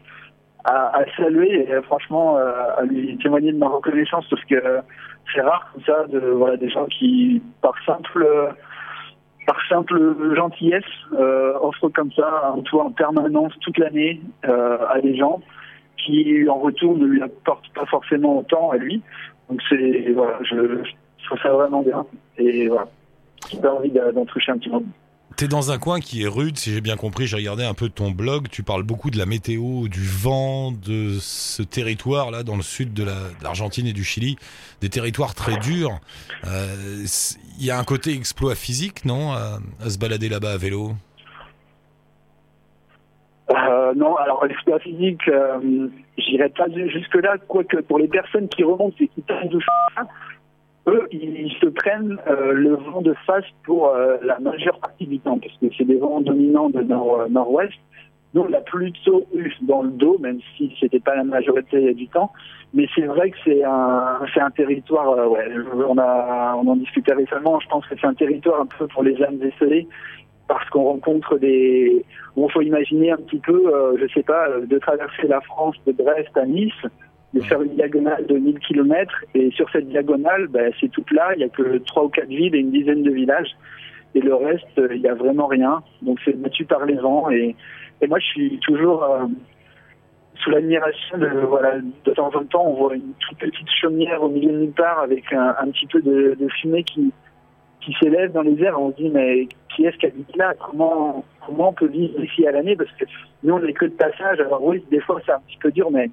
à, 0.64 1.04
saluer 1.16 1.68
et 1.70 1.74
euh, 1.74 1.82
franchement 1.84 2.38
euh, 2.38 2.52
à 2.78 2.84
lui 2.84 3.18
témoigner 3.18 3.52
de 3.52 3.58
ma 3.58 3.68
reconnaissance 3.68 4.26
parce 4.30 4.44
que 4.46 4.62
c'est 5.34 5.42
rare 5.42 5.72
comme 5.74 5.84
ça 5.84 6.06
voilà 6.34 6.58
des 6.58 6.70
gens 6.70 6.86
qui 6.86 7.42
par 7.62 7.74
simple 7.86 8.28
par 9.46 9.58
simple 9.70 10.36
gentillesse 10.36 10.84
offrent 11.62 11.90
comme 11.90 12.12
ça 12.12 12.54
un 12.54 12.62
toit 12.62 12.84
en 12.86 12.92
permanence 12.92 13.54
toute 13.62 13.78
l'année 13.78 14.20
à 14.44 15.00
des 15.02 15.16
gens 15.16 15.42
qui 16.08 16.50
en 16.50 16.60
retour 16.60 16.98
ne 16.98 17.06
lui 17.06 17.22
apportent 17.22 17.72
pas 17.76 17.86
forcément 17.86 18.40
autant 18.40 18.72
à 18.72 18.78
lui. 18.78 19.02
Donc 19.50 19.60
c'est 19.70 20.12
voilà, 20.16 20.40
je, 20.50 20.56
je 21.20 21.26
trouve 21.26 21.40
ça 21.44 21.52
vraiment 21.52 21.84
bien 21.84 22.06
et 22.38 22.68
voilà, 22.68 22.88
j'ai 23.52 23.60
pas 23.60 23.74
envie 23.74 23.92
d'en 23.92 24.26
toucher 24.26 24.52
un 24.54 24.58
petit 24.58 24.70
moment. 24.70 24.86
T'es 25.36 25.48
dans 25.48 25.70
un 25.70 25.78
coin 25.78 26.00
qui 26.00 26.24
est 26.24 26.28
rude, 26.28 26.58
si 26.58 26.74
j'ai 26.74 26.82
bien 26.82 26.96
compris. 26.96 27.28
J'ai 27.28 27.36
regardé 27.36 27.64
un 27.64 27.76
peu 27.76 27.90
ton 27.90 28.10
blog. 28.10 28.48
Tu 28.50 28.64
parles 28.64 28.82
beaucoup 28.82 29.12
de 29.12 29.20
la 29.20 29.28
météo, 29.28 29.88
du 29.88 30.04
vent, 30.04 30.72
de 30.72 31.18
ce 31.20 31.62
territoire 31.62 32.32
là 32.32 32.42
dans 32.42 32.56
le 32.56 32.64
sud 32.64 32.92
de 32.94 33.04
la- 33.04 33.30
de 33.40 33.44
l'Argentine 33.44 33.86
et 33.86 33.94
du 33.94 34.04
Chili, 34.04 34.36
des 34.82 34.90
territoires 34.90 35.36
très 35.36 35.58
durs. 35.58 36.00
Euh, 36.46 37.06
Il 37.60 37.66
y 37.66 37.70
a 37.72 37.78
un 37.78 37.84
côté 37.84 38.14
exploit 38.14 38.56
physique, 38.56 39.06
non, 39.06 39.32
à 39.34 39.60
se 39.90 40.00
balader 40.00 40.30
là-bas 40.30 40.54
à 40.54 40.58
vélo? 40.58 40.94
Euh, 43.50 43.94
non, 43.96 44.16
alors 44.18 44.46
l'exploit 44.46 44.80
physique, 44.80 45.28
euh, 45.30 45.88
j'irai 46.18 46.50
pas 46.50 46.66
jusque-là, 46.70 47.38
quoique 47.48 47.78
pour 47.78 47.98
les 47.98 48.08
personnes 48.10 48.50
qui 48.50 48.64
remontent 48.64 48.96
et 49.00 49.08
qui 49.08 49.22
tombent 49.22 49.48
du 49.50 49.62
chemin, 49.62 50.08
eux, 50.88 51.08
ils 51.12 51.54
se 51.62 51.68
prennent 51.68 52.18
euh, 52.28 52.52
le 52.52 52.76
vent 52.76 53.02
de 53.02 53.14
face 53.26 53.46
pour 53.64 53.88
euh, 53.90 54.18
la 54.22 54.40
majeure 54.40 54.80
partie 54.80 55.06
du 55.06 55.20
temps, 55.20 55.38
parce 55.38 55.54
que 55.60 55.68
c'est 55.78 55.86
des 55.86 55.98
vents 55.98 56.22
dominants 56.22 56.70
de 56.70 56.82
nord- 56.82 57.22
euh, 57.22 57.28
nord-ouest. 57.30 57.74
Nous, 58.34 58.42
on 58.42 58.48
l'a 58.48 58.60
plutôt 58.62 59.26
eu 59.34 59.54
dans 59.62 59.82
le 59.82 59.90
dos, 59.92 60.18
même 60.20 60.40
si 60.58 60.74
c'était 60.80 61.00
pas 61.00 61.16
la 61.16 61.24
majorité 61.24 61.94
du 61.94 62.08
temps. 62.08 62.32
Mais 62.74 62.86
c'est 62.94 63.06
vrai 63.06 63.32
que 63.32 63.38
c'est 63.46 63.64
un, 63.64 64.20
c'est 64.34 64.42
un 64.42 64.52
territoire, 64.52 65.10
euh, 65.12 65.28
ouais, 65.28 65.48
on, 65.88 65.98
a, 65.98 66.56
on 66.62 66.68
en 66.68 66.76
discutait 66.76 67.14
récemment, 67.14 67.60
je 67.62 67.68
pense 67.70 67.86
que 67.88 67.96
c'est 68.00 68.08
un 68.08 68.14
territoire 68.14 68.60
un 68.62 68.66
peu 68.66 68.88
pour 68.88 69.04
les 69.04 69.22
âmes 69.24 69.38
décelées, 69.38 69.88
parce 70.48 70.70
qu'on 70.70 70.84
rencontre 70.84 71.38
des, 71.38 72.06
Bon, 72.38 72.48
faut 72.50 72.62
imaginer 72.62 73.10
un 73.10 73.18
petit 73.18 73.40
peu, 73.40 73.74
euh, 73.74 73.98
je 74.00 74.14
sais 74.14 74.22
pas, 74.22 74.48
euh, 74.48 74.68
de 74.68 74.78
traverser 74.78 75.28
la 75.28 75.42
France 75.42 75.76
de 75.88 75.92
Brest 75.92 76.38
à 76.38 76.46
Nice, 76.46 76.72
de 77.34 77.42
faire 77.42 77.64
une 77.64 77.74
diagonale 77.74 78.28
de 78.28 78.38
1000 78.38 78.60
km, 78.60 79.12
et 79.34 79.50
sur 79.50 79.68
cette 79.72 79.90
diagonale, 79.90 80.46
ben, 80.48 80.72
c'est 80.80 80.90
tout 80.90 81.02
plat, 81.02 81.34
il 81.36 81.42
y 81.42 81.44
a 81.44 81.50
que 81.50 81.80
trois 81.80 82.04
ou 82.06 82.10
quatre 82.10 82.28
villes 82.28 82.54
et 82.54 82.60
une 82.60 82.70
dizaine 82.70 83.02
de 83.02 83.10
villages, 83.10 83.58
et 84.14 84.20
le 84.20 84.36
reste, 84.36 84.78
euh, 84.78 84.88
il 84.94 85.02
y 85.02 85.08
a 85.08 85.16
vraiment 85.16 85.48
rien. 85.48 85.82
Donc 86.04 86.20
c'est 86.24 86.40
battu 86.40 86.64
par 86.64 86.86
les 86.86 86.94
vents, 86.94 87.28
et, 87.32 87.56
moi 88.08 88.20
je 88.20 88.26
suis 88.26 88.60
toujours 88.60 89.04
euh, 89.04 89.26
sous 90.36 90.52
l'admiration 90.52 91.18
de, 91.18 91.40
voilà, 91.40 91.80
de 91.80 92.12
temps 92.12 92.30
en 92.36 92.44
temps, 92.46 92.68
on 92.68 92.74
voit 92.76 92.96
une 92.96 93.14
toute 93.28 93.40
petite 93.40 93.70
chaumière 93.82 94.22
au 94.22 94.30
milieu 94.30 94.52
de 94.52 94.60
nulle 94.60 94.74
part 94.74 95.00
avec 95.00 95.34
un, 95.34 95.72
petit 95.72 95.88
peu 95.88 96.02
de 96.02 96.48
fumée 96.62 96.84
qui 96.84 97.12
qui 97.88 97.96
s'élève 98.02 98.34
dans 98.34 98.42
les 98.42 98.62
airs, 98.62 98.80
on 98.80 98.92
se 98.92 98.98
dit 98.98 99.10
mais 99.10 99.48
qui 99.74 99.86
est-ce 99.86 99.96
qui 99.98 100.08
habite 100.08 100.36
là? 100.36 100.54
Comment 100.60 101.24
comment 101.46 101.70
on 101.70 101.74
peut 101.74 101.88
vivre 101.88 102.22
ici 102.22 102.46
à 102.46 102.52
l'année? 102.52 102.76
Parce 102.76 102.92
que 102.92 103.06
nous 103.44 103.54
on 103.54 103.60
n'est 103.60 103.72
que 103.72 103.86
de 103.86 103.92
passage. 103.92 104.42
Alors 104.42 104.62
oui, 104.62 104.84
des 104.92 105.00
fois 105.00 105.22
c'est 105.26 105.32
un 105.32 105.40
petit 105.48 105.58
peu 105.58 105.72
dur, 105.72 105.90
mais 105.90 106.10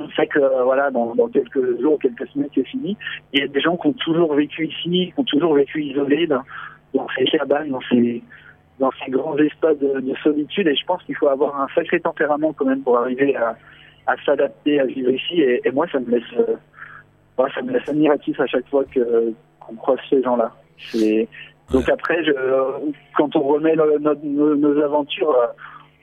on 0.00 0.08
sait 0.10 0.26
que 0.26 0.40
euh, 0.40 0.64
voilà 0.64 0.90
dans, 0.90 1.14
quelques 1.28 1.80
jours, 1.80 2.00
quelques 2.00 2.26
semaines 2.30 2.48
c'est 2.52 2.66
fini. 2.66 2.96
Il 3.32 3.40
y 3.40 3.42
a 3.44 3.46
des 3.46 3.60
gens 3.60 3.76
qui 3.76 3.86
ont 3.86 3.92
toujours 3.92 4.34
vécu 4.34 4.66
ici, 4.66 5.12
qui 5.14 5.14
ont 5.16 5.24
toujours 5.24 5.54
vécu 5.54 5.84
isolés 5.84 6.26
dans, 6.26 6.42
ces 7.16 7.24
cabanes, 7.26 7.70
dans 7.70 7.80
ces 7.88 8.20
dans 8.80 8.90
ces 9.04 9.12
grands 9.12 9.38
espaces 9.38 9.78
de, 9.78 10.00
de 10.00 10.14
solitude. 10.16 10.66
Et 10.66 10.74
je 10.74 10.84
pense 10.84 11.00
qu'il 11.04 11.14
faut 11.14 11.28
avoir 11.28 11.60
un 11.60 11.68
sacré 11.76 12.00
tempérament 12.00 12.52
quand 12.54 12.64
même 12.64 12.82
pour 12.82 12.98
arriver 12.98 13.36
à, 13.36 13.56
à 14.08 14.16
s'adapter 14.26 14.80
à 14.80 14.84
vivre 14.86 15.10
ici. 15.10 15.42
Et, 15.42 15.70
moi 15.72 15.86
ça 15.92 16.00
me 16.00 16.10
laisse 16.10 16.24
euh, 16.40 16.56
ça 17.54 17.62
me 17.62 17.70
laisse 17.70 17.88
admiratif 17.88 18.40
à 18.40 18.46
chaque 18.46 18.66
fois 18.68 18.84
que 18.92 19.32
qu'on 19.60 19.76
croise 19.76 20.00
ces 20.10 20.20
gens-là. 20.24 20.52
Donc 21.72 21.88
après, 21.88 22.22
je, 22.24 22.32
quand 23.16 23.34
on 23.36 23.40
remet 23.40 23.74
le- 23.74 23.98
nos, 23.98 24.54
nos 24.56 24.82
aventures, 24.82 25.30
euh, 25.30 25.46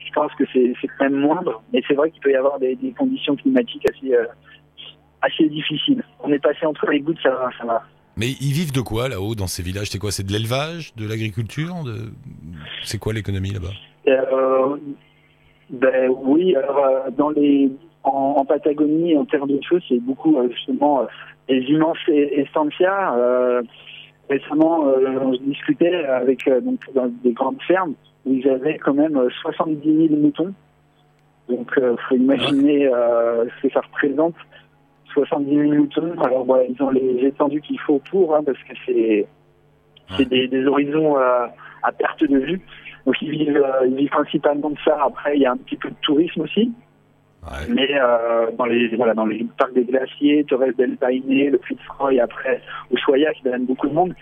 je 0.04 0.12
pense 0.12 0.32
que 0.34 0.44
c'est 0.52 0.74
quand 0.98 1.04
même 1.04 1.20
moindre. 1.20 1.62
Mais 1.72 1.82
c'est 1.86 1.94
vrai 1.94 2.10
qu'il 2.10 2.20
peut 2.20 2.32
y 2.32 2.36
avoir 2.36 2.58
des, 2.58 2.74
des 2.76 2.92
conditions 2.92 3.36
climatiques 3.36 3.86
assez 3.88 4.14
euh, 4.14 4.26
assez 5.22 5.48
difficiles. 5.48 6.02
On 6.20 6.32
est 6.32 6.40
passé 6.40 6.66
entre 6.66 6.90
les 6.90 7.00
gouttes, 7.00 7.20
ça 7.22 7.30
va, 7.30 7.50
ça 7.58 7.64
va. 7.64 7.82
Mais 8.16 8.30
ils 8.40 8.52
vivent 8.52 8.72
de 8.72 8.80
quoi 8.80 9.08
là-haut 9.08 9.34
dans 9.34 9.46
ces 9.46 9.62
villages? 9.62 9.88
C'est 9.88 9.98
quoi? 9.98 10.10
C'est 10.10 10.26
de 10.26 10.32
l'élevage, 10.32 10.94
de 10.96 11.08
l'agriculture 11.08 11.74
de... 11.84 12.12
C'est 12.82 12.98
quoi 12.98 13.12
l'économie 13.12 13.52
là-bas? 13.52 13.72
Euh, 14.08 14.76
ben 15.70 16.10
oui, 16.22 16.54
alors 16.56 17.04
dans 17.16 17.30
les 17.30 17.70
en, 18.02 18.34
en 18.38 18.44
Patagonie, 18.44 19.16
en 19.16 19.24
terre 19.24 19.46
de 19.46 19.58
feu, 19.66 19.80
c'est 19.88 20.00
beaucoup 20.00 20.36
justement 20.50 21.06
les 21.48 21.60
immenses 21.60 21.96
estancias. 22.08 23.16
Euh, 23.16 23.62
récemment, 24.32 24.86
euh, 24.86 25.18
on 25.20 25.30
discutait 25.30 26.04
avec 26.04 26.46
euh, 26.48 26.60
donc 26.60 26.80
dans 26.94 27.06
des 27.06 27.32
grandes 27.32 27.62
fermes 27.62 27.94
où 28.24 28.32
ils 28.32 28.48
avaient 28.48 28.78
quand 28.78 28.94
même 28.94 29.16
euh, 29.16 29.28
70 29.42 30.08
000 30.08 30.20
moutons. 30.20 30.54
Donc, 31.48 31.70
euh, 31.78 31.96
faut 32.08 32.14
imaginer 32.14 32.86
euh, 32.86 33.44
ce 33.56 33.66
que 33.66 33.72
ça 33.72 33.80
représente. 33.80 34.34
70 35.12 35.54
000 35.54 35.74
moutons. 35.74 36.12
Alors, 36.22 36.44
voilà, 36.44 36.64
ils 36.64 36.82
ont 36.82 36.90
les 36.90 37.26
étendues 37.26 37.60
qu'il 37.60 37.80
faut 37.80 38.00
pour, 38.10 38.34
hein, 38.34 38.42
parce 38.44 38.58
que 38.58 38.74
c'est 38.86 39.26
c'est 40.16 40.28
des, 40.28 40.46
des 40.46 40.66
horizons 40.66 41.16
euh, 41.18 41.46
à 41.82 41.92
perte 41.92 42.24
de 42.24 42.38
vue. 42.38 42.60
Donc, 43.06 43.16
ils 43.22 43.30
vivent, 43.30 43.56
euh, 43.56 43.86
ils 43.86 43.96
vivent 43.96 44.10
principalement 44.10 44.70
de 44.70 44.78
ça. 44.84 44.96
Après, 45.04 45.36
il 45.36 45.42
y 45.42 45.46
a 45.46 45.52
un 45.52 45.56
petit 45.56 45.76
peu 45.76 45.90
de 45.90 45.96
tourisme 46.02 46.42
aussi. 46.42 46.70
Mais 47.68 47.88
euh, 48.00 48.50
dans 48.56 48.66
les 48.66 48.88
voilà 48.96 49.14
dans 49.14 49.26
les 49.26 49.44
parcs 49.58 49.74
des 49.74 49.84
glaciers, 49.84 50.44
Torres 50.44 50.74
del 50.78 50.96
Paine, 50.96 51.22
le 51.26 51.58
Fitzroy, 51.66 52.20
après 52.20 52.60
Ushuaia 52.92 53.32
qui 53.34 53.42
donne 53.42 53.64
beaucoup 53.64 53.88
de 53.88 53.94
monde. 53.94 54.14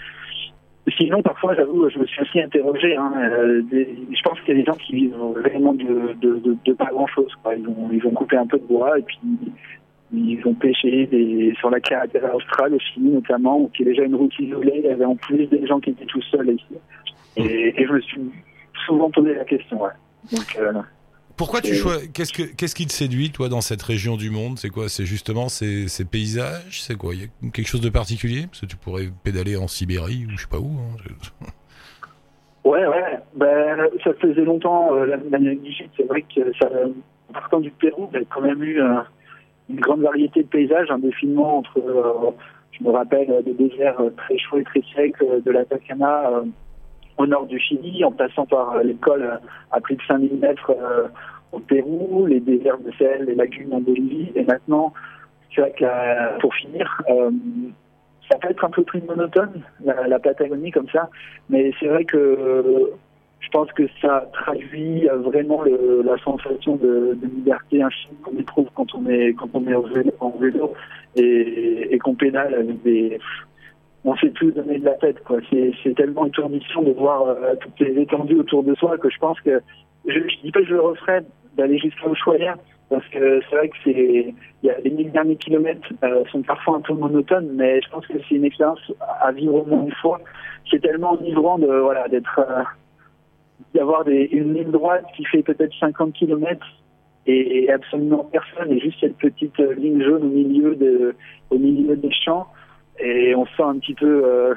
Sinon, 0.96 1.22
parfois, 1.22 1.54
j'avoue, 1.54 1.88
je 1.90 1.98
me 1.98 2.06
suis 2.06 2.22
aussi 2.22 2.40
interrogé. 2.40 2.96
Hein, 2.96 3.12
euh, 3.16 3.62
je 3.70 4.22
pense 4.22 4.40
qu'il 4.40 4.56
y 4.56 4.59
a 4.59 4.61
des 4.61 4.64
gens 4.64 4.76
qui 4.78 4.94
vivent 4.94 5.14
vraiment 5.37 5.74
de, 5.74 6.14
de, 6.20 6.38
de, 6.38 6.56
de 6.64 6.72
pas 6.72 6.87
grand-chose. 6.87 7.30
Ils 7.56 7.64
vont, 7.64 7.90
ils 7.92 8.00
couper 8.14 8.38
un 8.38 8.46
peu 8.46 8.59
de 8.59 8.64
bois 8.64 8.98
et 8.98 9.02
puis 9.02 9.18
ils 10.12 10.40
vont 10.40 10.54
pêcher 10.54 11.06
des, 11.06 11.54
sur 11.59 11.70
la 11.70 11.80
carrière 11.80 12.35
australe, 12.35 12.74
au 12.74 12.78
Chili 12.78 13.11
notamment, 13.11 13.61
où 13.61 13.70
il 13.78 13.85
y 13.85 13.88
a 13.88 13.92
déjà 13.92 14.04
une 14.04 14.14
route 14.14 14.37
isolée. 14.38 14.80
Il 14.83 14.85
y 14.85 14.88
avait 14.88 15.04
en 15.04 15.16
plus 15.16 15.46
des 15.46 15.64
gens 15.66 15.78
qui 15.80 15.90
étaient 15.90 16.06
tout 16.06 16.22
seuls 16.22 16.50
ici. 16.50 16.76
Et, 17.37 17.74
je 17.87 17.92
me 17.92 18.00
suis 18.00 18.20
souvent 18.87 19.11
posé 19.11 19.35
la 19.35 19.44
question. 19.44 19.78
Donc, 19.78 20.56
euh, 20.59 20.72
Pourquoi 21.40 21.62
tu 21.62 21.74
choisis 21.74 22.11
Qu'est-ce 22.12 22.35
que 22.35 22.42
qu'est-ce 22.42 22.74
qui 22.74 22.87
te 22.87 22.92
séduit 22.92 23.31
toi 23.31 23.48
dans 23.48 23.62
cette 23.62 23.81
région 23.81 24.18
du 24.18 24.29
monde? 24.29 24.59
C'est 24.59 24.68
quoi? 24.68 24.90
C'est 24.90 25.07
justement 25.07 25.48
ces, 25.48 25.88
ces 25.88 26.05
paysages? 26.05 26.83
C'est 26.83 26.96
quoi? 26.98 27.14
Il 27.14 27.22
y 27.22 27.24
a 27.24 27.50
quelque 27.50 27.66
chose 27.66 27.81
de 27.81 27.88
particulier? 27.88 28.42
Parce 28.46 28.61
que 28.61 28.66
tu 28.66 28.76
pourrais 28.76 29.09
pédaler 29.24 29.57
en 29.57 29.66
Sibérie 29.66 30.26
ou 30.26 30.37
je 30.37 30.42
sais 30.42 30.48
pas 30.50 30.59
où. 30.59 30.68
hein. 30.79 31.46
Ouais, 32.62 32.87
ouais. 32.87 33.18
Ben, 33.35 33.88
ça 34.05 34.12
faisait 34.20 34.44
longtemps, 34.44 34.94
euh, 34.94 35.16
l'Amérique 35.31 35.62
du 35.62 35.72
Sud, 35.72 35.88
c'est 35.96 36.03
vrai 36.07 36.20
que 36.22 36.53
ça, 36.61 36.68
en 37.31 37.33
partant 37.33 37.59
du 37.59 37.70
Pérou, 37.70 38.11
il 38.12 38.18
y 38.18 38.22
a 38.22 38.26
quand 38.29 38.42
même 38.42 38.62
eu 38.62 38.83
euh, 38.83 38.96
une 39.70 39.81
grande 39.81 40.03
variété 40.03 40.42
de 40.42 40.48
paysages, 40.48 40.90
un 40.90 40.98
défilement 40.98 41.57
entre, 41.57 41.79
euh, 41.79 42.31
je 42.79 42.85
me 42.85 42.90
rappelle, 42.90 43.31
euh, 43.31 43.40
des 43.40 43.55
déserts 43.55 43.96
très 44.18 44.37
chauds 44.37 44.59
et 44.59 44.64
très 44.64 44.83
secs 44.94 45.16
de 45.20 45.50
l'Atacama 45.50 46.42
au 47.20 47.26
nord 47.26 47.46
du 47.46 47.59
Chili, 47.61 48.02
en 48.04 48.12
passant 48.12 48.46
par 48.46 48.72
euh, 48.72 48.83
l'école 48.83 49.22
euh, 49.22 49.37
à 49.70 49.80
plus 49.80 49.96
de 49.96 50.02
5000 50.09 50.38
mètres 50.38 50.70
euh, 50.70 51.09
au 51.52 51.59
Pérou, 51.59 52.26
les 52.26 52.40
déserts 52.40 52.78
de 52.78 52.90
sel, 52.92 53.24
les 53.26 53.35
lagunes 53.35 53.74
en 53.74 53.80
Bolivie, 53.80 54.33
et 54.35 54.44
maintenant, 54.44 54.92
pour 56.40 56.54
finir, 56.54 57.02
ça 58.30 58.38
peut 58.38 58.48
être 58.50 58.64
un 58.64 58.70
peu 58.70 58.85
plus 58.85 59.02
monotone, 59.02 59.62
la, 59.85 60.18
Patagonie 60.20 60.70
comme 60.70 60.88
ça, 60.90 61.11
mais 61.48 61.72
c'est 61.80 61.88
vrai 61.88 62.04
que 62.04 62.92
je 63.40 63.48
pense 63.48 63.70
que 63.72 63.83
ça 64.00 64.30
traduit 64.33 65.09
vraiment 65.24 65.64
la 65.64 66.16
sensation 66.18 66.76
de, 66.76 67.18
de 67.20 67.26
liberté 67.26 67.83
infinie 67.83 68.16
qu'on 68.22 68.38
éprouve 68.38 68.68
quand 68.76 68.94
on 68.94 69.09
est 69.09 69.35
quand 69.35 69.48
on 69.54 69.66
est 69.66 69.74
en 69.74 69.83
vélo, 69.83 70.12
en 70.20 70.30
vélo 70.38 70.72
et, 71.16 71.92
et 71.92 71.98
qu'on 71.98 72.14
pédale 72.14 72.54
avec 72.54 72.80
des 72.83 73.18
on 74.04 74.16
sait 74.16 74.30
plus 74.30 74.52
donner 74.52 74.78
de 74.78 74.84
la 74.84 74.94
tête. 74.94 75.22
quoi. 75.24 75.38
C'est 75.50 75.94
tellement 75.94 76.26
étourdissant 76.26 76.82
de 76.82 76.92
voir 76.92 77.22
euh, 77.22 77.54
toutes 77.60 77.80
les 77.80 78.00
étendues 78.00 78.40
autour 78.40 78.62
de 78.62 78.74
soi 78.74 78.96
que 78.98 79.10
je 79.10 79.18
pense 79.18 79.40
que 79.40 79.60
je, 80.06 80.18
je 80.18 80.40
dis 80.42 80.50
pas 80.50 80.60
que 80.60 80.66
je 80.66 80.74
le 80.74 80.80
referais 80.80 81.22
d'aller 81.56 81.78
jusqu'à 81.78 82.08
Ushuaïa 82.08 82.56
parce 82.90 83.06
que 83.08 83.40
c'est 83.48 83.56
vrai 83.56 83.68
que 83.68 83.76
c'est 83.84 84.34
les 84.84 84.90
mille 84.90 85.12
derniers 85.12 85.36
kilomètres 85.36 85.88
euh, 86.02 86.24
sont 86.32 86.42
parfois 86.42 86.76
un 86.76 86.80
peu 86.80 86.92
monotones, 86.92 87.50
mais 87.54 87.80
je 87.80 87.88
pense 87.88 88.06
que 88.06 88.14
c'est 88.28 88.34
une 88.34 88.44
expérience 88.44 88.80
à 89.20 89.30
vivre 89.30 89.54
au 89.54 89.64
moins 89.64 89.84
une 89.84 89.94
fois. 89.94 90.20
C'est 90.70 90.80
tellement 90.80 91.12
enivrant 91.12 91.58
de 91.58 91.66
voilà 91.66 92.08
d'être 92.08 92.40
euh, 92.40 92.62
d'avoir 93.74 94.06
une 94.08 94.54
ligne 94.54 94.72
droite 94.72 95.04
qui 95.16 95.24
fait 95.24 95.42
peut-être 95.42 95.72
50 95.78 96.12
kilomètres 96.14 96.66
et, 97.26 97.64
et 97.64 97.72
absolument 97.72 98.24
personne 98.24 98.72
et 98.72 98.80
juste 98.80 98.98
cette 99.00 99.16
petite 99.18 99.58
euh, 99.60 99.74
ligne 99.74 100.02
jaune 100.02 100.24
au 100.24 100.28
milieu 100.28 100.74
de 100.74 101.14
au 101.50 101.58
milieu 101.58 101.94
des 101.94 102.12
champs 102.12 102.48
et 102.98 103.35
on 103.35 103.46
se 103.46 103.55
sent 103.57 103.62
un 103.62 103.79
petit 103.79 103.94
peu 103.94 104.22
euh, 104.24 104.55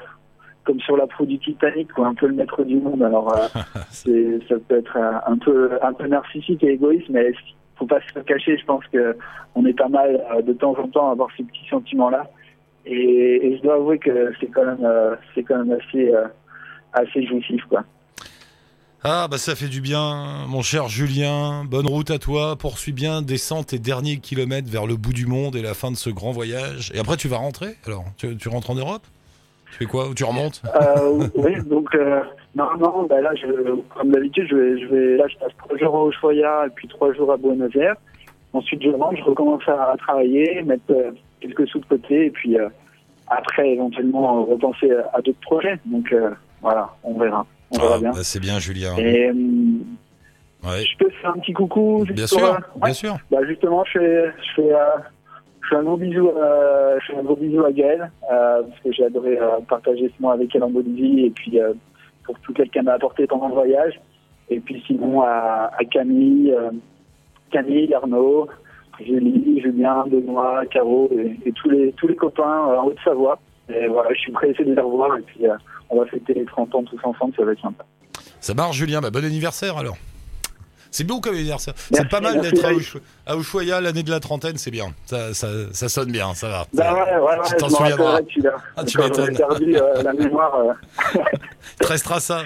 comme 0.64 0.80
sur 0.80 0.98
la 0.98 1.08
proue 1.08 1.26
du 1.26 1.40
Titanic 1.40 1.92
quoi 1.94 2.08
un 2.08 2.14
peu 2.14 2.28
le 2.28 2.34
maître 2.34 2.64
du 2.64 2.76
monde. 2.76 3.04
Alors 3.04 3.36
euh, 3.36 3.48
c'est 3.90 4.40
ça 4.48 4.56
peut 4.68 4.78
être 4.78 4.98
un 4.98 5.38
peu 5.38 5.72
un 5.82 5.94
peu 5.94 6.08
narcissique 6.08 6.64
et 6.64 6.74
égoïste 6.74 7.10
mais 7.10 7.34
faut 7.76 7.86
pas 7.86 8.00
se 8.02 8.20
cacher 8.20 8.58
je 8.58 8.66
pense 8.66 8.86
que 8.88 9.16
on 9.56 9.66
est 9.66 9.78
pas 9.78 9.90
mal 9.90 10.24
euh, 10.36 10.42
de 10.42 10.54
temps 10.54 10.76
en 10.78 10.88
temps 10.88 11.10
à 11.10 11.12
avoir 11.12 11.30
ces 11.38 11.44
petits 11.44 11.68
sentiments 11.70 12.10
là 12.10 12.30
et, 12.86 13.48
et 13.48 13.58
je 13.58 13.64
dois 13.64 13.76
avouer 13.76 13.98
que 13.98 14.34
c'est 14.40 14.48
quand 14.48 14.66
même 14.66 15.18
c'est 15.34 15.44
quand 15.44 15.64
même 15.64 15.80
assez 15.80 16.14
assez 16.94 17.26
jouissif 17.26 17.64
quoi 17.66 17.84
Ah, 19.06 19.28
bah 19.30 19.38
ça 19.38 19.54
fait 19.54 19.68
du 19.68 19.82
bien, 19.82 20.46
mon 20.48 20.62
cher 20.62 20.88
Julien. 20.88 21.66
Bonne 21.70 21.88
route 21.88 22.10
à 22.10 22.20
toi. 22.20 22.56
Poursuis 22.56 22.94
bien, 22.94 23.22
descends 23.22 23.62
tes 23.64 23.78
derniers 23.78 24.16
kilomètres 24.16 24.70
vers 24.72 24.88
le 24.88 24.96
bout 24.96 25.12
du 25.12 25.26
monde 25.26 25.58
et 25.58 25.62
la 25.62 25.74
fin 25.74 25.92
de 25.92 25.98
ce 25.98 26.10
grand 26.10 26.32
voyage. 26.32 26.90
Et 26.96 27.00
après, 27.00 27.18
tu 27.18 27.28
vas 27.28 27.36
rentrer 27.36 27.76
Alors, 27.86 28.06
tu, 28.16 28.48
rentres 28.48 28.70
en 28.70 28.76
Europe? 28.76 29.02
Tu 29.66 29.74
fais 29.74 29.86
quoi? 29.86 30.08
Ou 30.08 30.14
tu 30.14 30.24
remontes? 30.24 30.62
Euh, 30.74 31.28
oui, 31.36 31.52
donc 31.66 31.94
euh, 31.96 32.22
non, 32.56 33.04
bah 33.10 33.20
là, 33.20 33.32
comme 33.94 34.12
d'habitude, 34.12 34.48
je 34.50 34.86
vais, 34.86 35.18
là, 35.18 35.26
je 35.28 35.38
passe 35.38 35.52
trois 35.58 35.78
jours 35.78 35.98
à 35.98 36.08
Ushuaia 36.08 36.68
et 36.68 36.70
puis 36.70 36.88
trois 36.88 37.12
jours 37.12 37.30
à 37.34 37.36
Buenos 37.36 37.76
Aires. 37.76 37.98
Ensuite, 38.54 38.84
je 38.84 38.90
rentre, 38.90 39.18
je 39.18 39.24
recommence 39.24 39.68
à, 39.68 39.96
travailler, 39.98 40.62
mettre 40.62 40.92
euh, 40.92 41.12
quelques 41.42 41.68
sous 41.68 41.80
de 41.80 41.86
côté 41.88 42.28
et 42.28 42.32
puis 42.32 42.56
après, 43.28 43.70
éventuellement, 43.72 44.46
repenser 44.46 44.92
à, 45.14 45.20
d'autres 45.20 45.42
projets. 45.42 45.78
Donc 45.88 46.16
voilà, 46.62 46.90
on 47.04 47.20
verra, 47.20 47.46
on 47.74 47.80
Ah, 47.94 48.00
bien. 48.00 48.12
bah, 48.12 48.20
C'est 48.24 48.40
bien, 48.40 48.60
Julien. 48.60 48.96
Et 48.98 49.30
euh, 49.30 49.34
Ouais. 50.66 50.82
je 50.84 50.98
peux 50.98 51.10
faire 51.22 51.32
un 51.32 51.40
petit 51.40 51.52
coucou 51.54 52.06
juste 52.06 52.16
Bien 52.16 52.26
pour, 52.28 52.40
sûr, 52.40 52.48
euh, 52.48 52.58
ouais. 52.76 52.82
bien 52.86 52.94
sûr. 52.94 53.18
Bah 53.30 53.40
justement, 53.46 53.84
je 53.86 54.00
fais, 54.00 54.26
je 54.38 54.62
fais, 54.62 54.74
euh, 54.74 54.80
je 55.62 55.68
fais 55.70 55.76
un 55.76 55.84
gros 55.84 55.98
bisou, 55.98 56.30
euh, 56.30 56.98
je 57.02 57.12
fais 57.12 57.20
un 57.20 57.24
gros 57.24 57.36
bisou 57.36 57.66
à 57.66 57.72
Gaëlle 57.74 58.10
parce 58.30 58.80
que 58.84 58.92
j'ai 58.94 59.04
adoré 59.04 59.38
partager 59.68 60.10
ce 60.16 60.22
mois 60.22 60.34
avec 60.34 60.56
elle 60.56 60.64
en 60.64 60.70
Bolivie 60.70 61.26
et 61.26 61.30
puis 61.32 61.60
pour 62.24 62.40
tout 62.40 62.54
qu'elle 62.54 62.84
m'a 62.84 62.94
apporté 62.94 63.28
pendant 63.28 63.50
le 63.50 63.54
voyage. 63.56 64.00
Et 64.50 64.60
puis 64.62 64.82
sinon 64.88 65.22
à, 65.22 65.72
à 65.78 65.84
Camille, 65.84 66.54
Camille, 67.52 67.94
Arnaud, 67.94 68.48
Julie, 69.06 69.60
Julien, 69.62 70.06
Benoît, 70.08 70.66
Caro 70.72 71.10
et, 71.12 71.38
et 71.46 71.52
tous 71.52 71.70
les 71.70 71.92
tous 71.94 72.08
les 72.08 72.16
copains 72.16 72.68
en 72.68 72.86
Haute-Savoie. 72.86 73.38
Et 73.70 73.88
voilà, 73.88 74.10
je 74.14 74.20
suis 74.20 74.32
pressé 74.32 74.64
de 74.64 74.74
les 74.74 74.82
revoir 74.82 75.18
et 75.18 75.22
puis 75.22 75.48
euh, 75.48 75.56
on 75.90 76.00
va 76.00 76.06
fêter 76.08 76.34
les 76.34 76.46
30 76.46 76.76
ans 76.76 76.84
tous 76.84 77.00
ensemble, 77.04 77.34
ça 77.38 77.46
va 77.46 77.52
être 77.54 77.62
sympa. 77.62 77.86
Ça 78.42 78.54
marche, 78.54 78.76
Julien. 78.76 79.00
Bah, 79.02 79.10
bon 79.10 79.24
anniversaire 79.24 79.78
alors. 79.78 79.98
C'est 80.92 81.06
beau 81.06 81.20
comme 81.20 81.34
anniversaire. 81.34 81.74
C'est 81.92 82.08
pas 82.08 82.22
mal 82.22 82.40
d'être 82.40 82.64
à, 83.26 83.36
Ushuaia 83.36 83.82
l'année 83.82 84.04
de 84.04 84.12
la 84.12 84.20
trentaine, 84.20 84.58
c'est 84.58 84.70
bien. 84.70 84.94
Ça, 85.08 85.34
ça, 85.34 85.48
ça 85.72 85.90
sonne 85.90 86.12
bien, 86.12 86.36
ça 86.36 86.50
va. 86.50 86.68
Bah 86.72 86.94
ouais, 86.94 87.00
ouais, 87.16 87.20
ouais, 87.20 87.38
Tu 87.50 87.56
t'en 87.56 87.70
souviendras. 87.70 88.20
Ah, 88.76 88.84
tu 88.84 89.00
m'étonnes. 89.00 89.36
perdu 89.36 89.76
euh, 89.76 90.04
la 90.04 90.14
mémoire. 90.14 90.56
euh, 90.56 91.20
Te 91.80 91.88
restera 91.88 92.20
ça. 92.20 92.44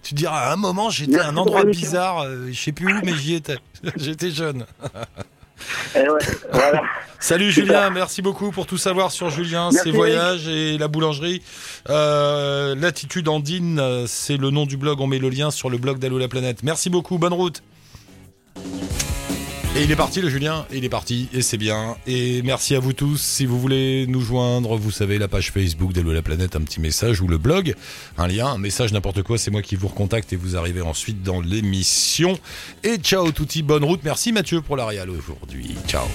tu 0.00 0.14
diras, 0.14 0.38
à 0.42 0.52
un 0.52 0.56
moment, 0.56 0.90
j'étais 0.90 1.18
à 1.18 1.26
un 1.28 1.36
endroit 1.36 1.64
bizarre, 1.64 2.20
euh, 2.20 2.46
je 2.52 2.60
sais 2.60 2.70
plus 2.70 2.86
où, 2.94 3.00
mais 3.02 3.14
j'y 3.14 3.34
étais. 3.34 3.58
J'étais 3.96 4.30
jeune. 4.30 4.64
Et 5.94 6.08
ouais, 6.08 6.20
voilà. 6.52 6.82
Salut 7.18 7.50
Julien, 7.50 7.90
merci 7.90 8.22
beaucoup 8.22 8.50
pour 8.50 8.66
tout 8.66 8.76
savoir 8.76 9.10
sur 9.10 9.30
Julien, 9.30 9.70
Merci, 9.72 9.90
ses 9.90 9.96
voyages 9.96 10.48
et 10.48 10.76
la 10.78 10.86
boulangerie. 10.86 11.42
Euh, 11.88 12.74
Latitude 12.74 13.28
Andine, 13.28 14.04
c'est 14.06 14.36
le 14.36 14.50
nom 14.50 14.66
du 14.66 14.76
blog, 14.76 15.00
on 15.00 15.06
met 15.06 15.18
le 15.18 15.30
lien 15.30 15.50
sur 15.50 15.70
le 15.70 15.78
blog 15.78 15.98
d'Allo 15.98 16.18
la 16.18 16.28
planète. 16.28 16.62
Merci 16.62 16.90
beaucoup, 16.90 17.18
bonne 17.18 17.32
route. 17.32 17.62
Et 19.76 19.82
il 19.82 19.92
est 19.92 19.96
parti 19.96 20.22
le 20.22 20.30
Julien, 20.30 20.64
il 20.72 20.86
est 20.86 20.88
parti 20.88 21.28
et 21.34 21.42
c'est 21.42 21.58
bien. 21.58 21.98
Et 22.06 22.40
merci 22.40 22.74
à 22.74 22.80
vous 22.80 22.94
tous. 22.94 23.20
Si 23.20 23.44
vous 23.44 23.60
voulez 23.60 24.06
nous 24.06 24.22
joindre, 24.22 24.78
vous 24.78 24.90
savez, 24.90 25.18
la 25.18 25.28
page 25.28 25.52
Facebook 25.52 25.92
d'Allo 25.92 26.14
la 26.14 26.22
planète, 26.22 26.56
un 26.56 26.62
petit 26.62 26.80
message 26.80 27.20
ou 27.20 27.28
le 27.28 27.36
blog, 27.36 27.74
un 28.16 28.26
lien, 28.26 28.46
un 28.46 28.58
message, 28.58 28.94
n'importe 28.94 29.22
quoi, 29.22 29.36
c'est 29.36 29.50
moi 29.50 29.60
qui 29.60 29.76
vous 29.76 29.88
recontacte 29.88 30.32
et 30.32 30.36
vous 30.36 30.56
arrivez 30.56 30.80
ensuite 30.80 31.22
dans 31.22 31.42
l'émission. 31.42 32.38
Et 32.84 32.96
ciao 32.96 33.30
touti, 33.32 33.62
bonne 33.62 33.84
route. 33.84 34.00
Merci 34.02 34.32
Mathieu 34.32 34.62
pour 34.62 34.78
la 34.78 34.86
réal 34.86 35.10
aujourd'hui. 35.10 35.76
Ciao. 35.86 36.06